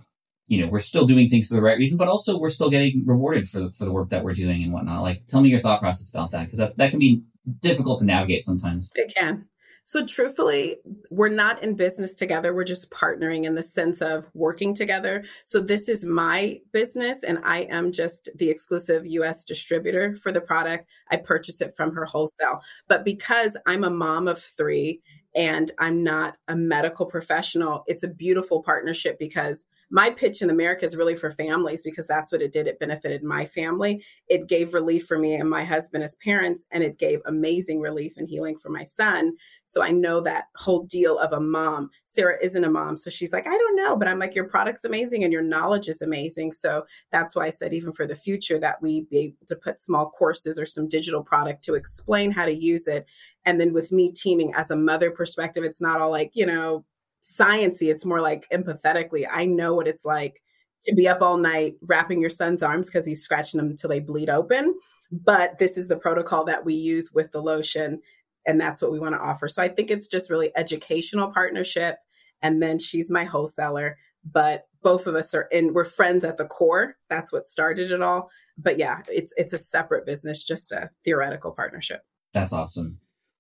you 0.49 0.61
know 0.61 0.71
we're 0.71 0.81
still 0.81 1.07
doing 1.07 1.29
things 1.29 1.49
for 1.49 1.55
the 1.55 1.63
right 1.63 1.79
reason 1.79 1.99
but 1.99 2.09
also 2.09 2.39
we're 2.39 2.49
still 2.49 2.71
getting 2.71 3.05
rewarded 3.07 3.47
for, 3.47 3.71
for 3.71 3.85
the 3.85 3.93
work 3.93 4.11
that 4.11 4.25
we're 4.25 4.35
doing 4.35 4.63
and 4.63 4.73
whatnot? 4.73 5.03
Like 5.03 5.27
tell 5.29 5.41
me 5.41 5.49
your 5.49 5.61
thought 5.61 5.81
process 5.81 6.13
about 6.13 6.33
that 6.33 6.45
because 6.45 6.59
that, 6.59 6.77
that 6.77 6.91
can 6.91 6.99
be 6.99 7.23
difficult 7.61 8.01
to 8.01 8.05
navigate 8.05 8.45
sometimes. 8.45 8.93
It 8.95 9.15
can 9.17 9.47
so, 9.89 10.05
truthfully, 10.05 10.77
we're 11.09 11.31
not 11.31 11.63
in 11.63 11.75
business 11.75 12.15
together. 12.15 12.53
We're 12.53 12.65
just 12.65 12.91
partnering 12.91 13.45
in 13.45 13.55
the 13.55 13.63
sense 13.63 14.03
of 14.03 14.27
working 14.35 14.75
together. 14.75 15.25
So, 15.47 15.61
this 15.61 15.89
is 15.89 16.05
my 16.05 16.61
business, 16.75 17.23
and 17.23 17.39
I 17.43 17.61
am 17.71 17.91
just 17.91 18.29
the 18.37 18.51
exclusive 18.51 19.07
US 19.07 19.47
distributor 19.47 20.15
for 20.15 20.31
the 20.31 20.43
product. 20.43 20.91
I 21.11 21.17
purchase 21.17 21.63
it 21.63 21.75
from 21.75 21.95
her 21.95 22.05
wholesale. 22.05 22.61
But 22.87 23.03
because 23.03 23.57
I'm 23.65 23.83
a 23.83 23.89
mom 23.89 24.29
of 24.29 24.39
three 24.39 25.01
and 25.35 25.73
I'm 25.79 26.05
not 26.05 26.37
a 26.49 26.55
medical 26.55 27.07
professional, 27.07 27.83
it's 27.87 28.03
a 28.03 28.09
beautiful 28.09 28.63
partnership 28.63 29.19
because 29.19 29.65
my 29.91 30.11
pitch 30.11 30.43
in 30.43 30.51
America 30.51 30.85
is 30.85 30.97
really 30.97 31.17
for 31.17 31.31
families 31.31 31.83
because 31.83 32.07
that's 32.07 32.31
what 32.31 32.43
it 32.43 32.53
did. 32.53 32.67
It 32.67 32.79
benefited 32.79 33.23
my 33.23 33.47
family. 33.47 34.05
It 34.29 34.47
gave 34.47 34.75
relief 34.75 35.07
for 35.07 35.19
me 35.19 35.35
and 35.35 35.49
my 35.49 35.65
husband 35.65 36.05
as 36.05 36.15
parents, 36.17 36.67
and 36.71 36.85
it 36.85 36.99
gave 36.99 37.21
amazing 37.25 37.81
relief 37.81 38.17
and 38.17 38.29
healing 38.29 38.57
for 38.57 38.69
my 38.69 38.85
son. 38.85 39.33
So 39.67 39.83
I 39.83 39.91
know 39.91 40.21
that 40.23 40.47
whole 40.57 40.85
deal 40.85 41.19
of 41.19 41.33
a 41.33 41.41
mom. 41.41 41.91
Sarah 42.07 42.39
isn't 42.43 42.65
a 42.65 42.71
mom. 42.71 42.97
So 42.97 43.11
she's 43.11 43.33
like, 43.33 43.47
I 43.47 43.57
don't 43.57 43.77
know. 43.77 43.97
But 43.97 44.09
I'm 44.09 44.19
like, 44.19 44.35
your 44.35 44.49
product's 44.49 44.85
amazing 44.85 45.25
and 45.25 45.33
your 45.33 45.43
knowledge 45.43 45.89
is 45.89 46.01
amazing. 46.01 46.53
So 46.53 46.87
that's 47.13 47.37
why 47.37 47.47
I 47.47 47.51
said, 47.51 47.75
even 47.75 47.93
for 47.93 48.07
the 48.07 48.17
future, 48.17 48.59
that 48.61 48.81
we 48.81 49.03
be 49.03 49.19
able 49.19 49.47
to 49.47 49.57
put 49.57 49.83
small 49.83 50.11
courses 50.11 50.59
or 50.59 50.65
some 50.65 50.89
digital 50.89 51.23
product 51.23 51.65
to 51.65 51.75
explain 51.75 52.31
how 52.31 52.47
to 52.47 52.55
use 52.55 52.87
it. 52.87 53.07
And 53.45 53.61
then 53.61 53.73
with 53.73 53.93
me 53.93 54.13
teaming 54.13 54.55
as 54.55 54.71
a 54.71 54.77
mother 54.77 55.11
perspective, 55.11 55.65
it's 55.65 55.81
not 55.81 56.01
all 56.01 56.11
like, 56.11 56.31
you 56.35 56.47
know, 56.47 56.85
sciency. 57.29 57.91
It's 57.91 58.05
more 58.05 58.21
like 58.21 58.47
empathetically. 58.53 59.27
I 59.31 59.47
know 59.47 59.75
what 59.75 59.89
it's 59.89 60.05
like 60.05 60.43
to 60.83 60.95
be 60.95 61.09
up 61.09 61.23
all 61.23 61.37
night 61.37 61.75
wrapping 61.89 62.21
your 62.21 62.31
son's 62.31 62.63
arms 62.63 62.89
because 62.89 63.05
he's 63.05 63.23
scratching 63.23 63.59
them 63.59 63.71
until 63.71 63.91
they 63.91 64.01
bleed 64.01 64.31
open. 64.31 64.79
But 65.11 65.59
this 65.59 65.77
is 65.77 65.89
the 65.89 65.97
protocol 65.97 66.45
that 66.45 66.65
we 66.65 66.75
use 66.75 67.11
with 67.13 67.33
the 67.33 67.43
lotion 67.43 68.01
and 68.47 68.61
that's 68.61 68.81
what 68.81 68.91
we 68.91 68.99
want 68.99 69.15
to 69.15 69.21
offer. 69.21 69.47
So 69.47 69.63
I 69.63 69.69
think 69.69 69.91
it's 69.91 70.07
just 70.07 70.31
really 70.31 70.51
educational 70.57 71.31
partnership. 71.31 71.99
And 72.43 72.63
then 72.63 72.79
she's 72.79 73.11
my 73.11 73.25
wholesaler, 73.25 73.99
but 74.25 74.65
both 74.83 75.07
of 75.07 75.15
us 75.15 75.35
are 75.35 75.49
and 75.53 75.75
we're 75.75 75.85
friends 75.85 76.25
at 76.25 76.37
the 76.37 76.47
core. 76.47 76.97
That's 77.11 77.33
what 77.33 77.47
started 77.47 77.91
it 77.91 78.03
all. 78.03 78.31
But 78.57 78.79
yeah, 78.79 79.03
it's 79.09 79.35
it's 79.37 79.53
a 79.53 79.59
separate 79.59 80.07
business, 80.07 80.45
just 80.45 80.73
a 80.73 80.91
theoretical 81.05 81.53
partnership. 81.53 82.03
That's 82.33 82.53
awesome. 82.53 82.99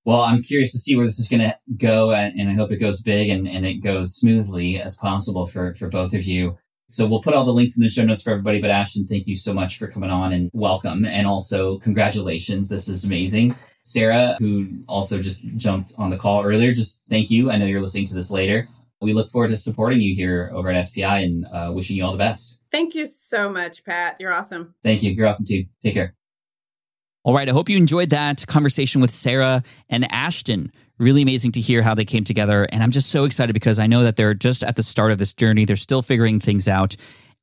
Well, 0.08 0.22
I'm 0.22 0.40
curious 0.40 0.72
to 0.72 0.78
see 0.78 0.96
where 0.96 1.04
this 1.04 1.18
is 1.18 1.28
going 1.28 1.42
to 1.42 1.54
go, 1.76 2.12
and, 2.12 2.48
I 2.48 2.54
hope 2.54 2.72
it 2.72 2.78
goes 2.78 3.02
big 3.02 3.28
and, 3.28 3.46
and 3.46 3.66
it 3.66 3.82
goes 3.82 4.16
smoothly 4.16 4.80
as 4.80 4.96
possible 4.96 5.46
for, 5.46 5.74
for 5.74 5.90
both 5.90 6.14
of 6.14 6.24
you. 6.24 6.56
So 6.86 7.06
we'll 7.06 7.20
put 7.20 7.34
all 7.34 7.44
the 7.44 7.52
links 7.52 7.76
in 7.76 7.82
the 7.82 7.90
show 7.90 8.04
notes 8.04 8.22
for 8.22 8.30
everybody. 8.30 8.58
But 8.58 8.70
Ashton, 8.70 9.06
thank 9.06 9.26
you 9.26 9.36
so 9.36 9.52
much 9.52 9.76
for 9.76 9.86
coming 9.86 10.08
on 10.08 10.32
and 10.32 10.48
welcome. 10.54 11.04
And 11.04 11.26
also 11.26 11.78
congratulations. 11.80 12.70
This 12.70 12.88
is 12.88 13.04
amazing. 13.04 13.54
Sarah, 13.82 14.36
who 14.38 14.78
also 14.88 15.20
just 15.20 15.44
jumped 15.58 15.92
on 15.98 16.08
the 16.08 16.16
call 16.16 16.42
earlier, 16.42 16.72
just 16.72 17.02
thank 17.10 17.28
you. 17.28 17.50
I 17.50 17.58
know 17.58 17.66
you're 17.66 17.82
listening 17.82 18.06
to 18.06 18.14
this 18.14 18.30
later. 18.30 18.66
We 19.02 19.12
look 19.12 19.28
forward 19.28 19.48
to 19.48 19.58
supporting 19.58 20.00
you 20.00 20.14
here 20.14 20.50
over 20.54 20.70
at 20.70 20.86
SPI 20.86 21.02
and 21.02 21.44
uh, 21.52 21.70
wishing 21.74 21.98
you 21.98 22.04
all 22.06 22.12
the 22.12 22.16
best. 22.16 22.58
Thank 22.72 22.94
you 22.94 23.04
so 23.04 23.52
much, 23.52 23.84
Pat. 23.84 24.16
You're 24.18 24.32
awesome. 24.32 24.74
Thank 24.82 25.02
you. 25.02 25.10
You're 25.10 25.26
awesome 25.26 25.44
too. 25.46 25.66
Take 25.82 25.92
care. 25.92 26.14
All 27.28 27.34
right. 27.34 27.46
I 27.46 27.52
hope 27.52 27.68
you 27.68 27.76
enjoyed 27.76 28.08
that 28.08 28.46
conversation 28.46 29.02
with 29.02 29.10
Sarah 29.10 29.62
and 29.90 30.10
Ashton. 30.10 30.72
Really 30.96 31.20
amazing 31.20 31.52
to 31.52 31.60
hear 31.60 31.82
how 31.82 31.94
they 31.94 32.06
came 32.06 32.24
together. 32.24 32.66
And 32.72 32.82
I'm 32.82 32.90
just 32.90 33.10
so 33.10 33.24
excited 33.24 33.52
because 33.52 33.78
I 33.78 33.86
know 33.86 34.02
that 34.04 34.16
they're 34.16 34.32
just 34.32 34.64
at 34.64 34.76
the 34.76 34.82
start 34.82 35.12
of 35.12 35.18
this 35.18 35.34
journey. 35.34 35.66
They're 35.66 35.76
still 35.76 36.00
figuring 36.00 36.40
things 36.40 36.68
out. 36.68 36.96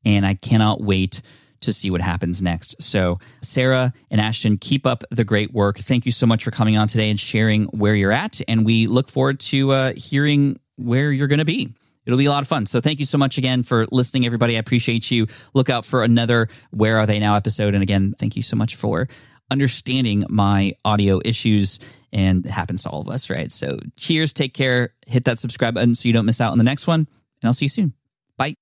And 0.03 0.25
I 0.25 0.33
cannot 0.33 0.81
wait 0.81 1.21
to 1.61 1.71
see 1.71 1.91
what 1.91 2.01
happens 2.01 2.41
next. 2.41 2.81
So, 2.81 3.19
Sarah 3.43 3.93
and 4.09 4.19
Ashton, 4.19 4.57
keep 4.57 4.87
up 4.87 5.03
the 5.11 5.23
great 5.23 5.53
work. 5.53 5.77
Thank 5.77 6.07
you 6.07 6.11
so 6.11 6.25
much 6.25 6.43
for 6.43 6.49
coming 6.49 6.75
on 6.77 6.87
today 6.87 7.11
and 7.11 7.19
sharing 7.19 7.65
where 7.65 7.93
you're 7.93 8.11
at. 8.11 8.41
And 8.47 8.65
we 8.65 8.87
look 8.87 9.07
forward 9.07 9.39
to 9.41 9.71
uh, 9.71 9.93
hearing 9.95 10.59
where 10.77 11.11
you're 11.11 11.27
going 11.27 11.37
to 11.37 11.45
be. 11.45 11.75
It'll 12.07 12.19
be 12.19 12.25
a 12.25 12.31
lot 12.31 12.41
of 12.41 12.47
fun. 12.47 12.65
So, 12.65 12.81
thank 12.81 12.97
you 12.97 13.05
so 13.05 13.19
much 13.19 13.37
again 13.37 13.61
for 13.61 13.85
listening, 13.91 14.25
everybody. 14.25 14.55
I 14.55 14.59
appreciate 14.59 15.11
you. 15.11 15.27
Look 15.53 15.69
out 15.69 15.85
for 15.85 16.03
another 16.03 16.49
Where 16.71 16.97
Are 16.97 17.05
They 17.05 17.19
Now 17.19 17.35
episode. 17.35 17.75
And 17.75 17.83
again, 17.83 18.15
thank 18.17 18.35
you 18.35 18.41
so 18.41 18.55
much 18.55 18.75
for 18.75 19.07
understanding 19.51 20.25
my 20.29 20.73
audio 20.84 21.21
issues 21.23 21.79
and 22.12 22.45
it 22.45 22.51
happens 22.51 22.84
to 22.84 22.89
all 22.89 23.01
of 23.01 23.10
us, 23.10 23.29
right? 23.29 23.51
So, 23.51 23.79
cheers, 23.97 24.34
take 24.34 24.53
care, 24.53 24.93
hit 25.05 25.25
that 25.25 25.38
subscribe 25.38 25.73
button 25.73 25.95
so 25.95 26.08
you 26.08 26.13
don't 26.13 26.25
miss 26.25 26.39
out 26.39 26.51
on 26.51 26.58
the 26.58 26.63
next 26.63 26.88
one, 26.88 27.01
and 27.01 27.08
I'll 27.43 27.53
see 27.53 27.65
you 27.65 27.69
soon. 27.69 27.93
Bye. 28.38 28.55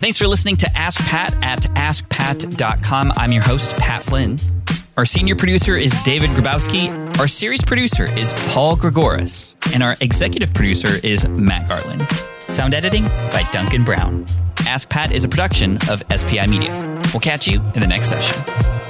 Thanks 0.00 0.18
for 0.18 0.26
listening 0.26 0.56
to 0.58 0.70
Ask 0.76 1.00
Pat 1.08 1.34
at 1.44 1.60
askpat.com. 1.76 3.12
I'm 3.16 3.32
your 3.32 3.42
host, 3.42 3.76
Pat 3.76 4.02
Flynn. 4.02 4.38
Our 4.96 5.06
senior 5.06 5.36
producer 5.36 5.76
is 5.76 5.92
David 6.02 6.30
Grabowski. 6.30 7.18
Our 7.18 7.28
series 7.28 7.62
producer 7.62 8.04
is 8.18 8.32
Paul 8.48 8.76
Gregoris. 8.76 9.54
And 9.72 9.82
our 9.82 9.96
executive 10.00 10.52
producer 10.52 10.98
is 11.06 11.28
Matt 11.28 11.68
Garland. 11.68 12.08
Sound 12.48 12.74
editing 12.74 13.04
by 13.04 13.46
Duncan 13.52 13.84
Brown. 13.84 14.26
Ask 14.66 14.88
Pat 14.88 15.12
is 15.12 15.24
a 15.24 15.28
production 15.28 15.78
of 15.88 16.02
SPI 16.14 16.46
Media. 16.46 16.72
We'll 17.12 17.20
catch 17.20 17.46
you 17.48 17.60
in 17.74 17.80
the 17.80 17.86
next 17.86 18.08
session. 18.08 18.89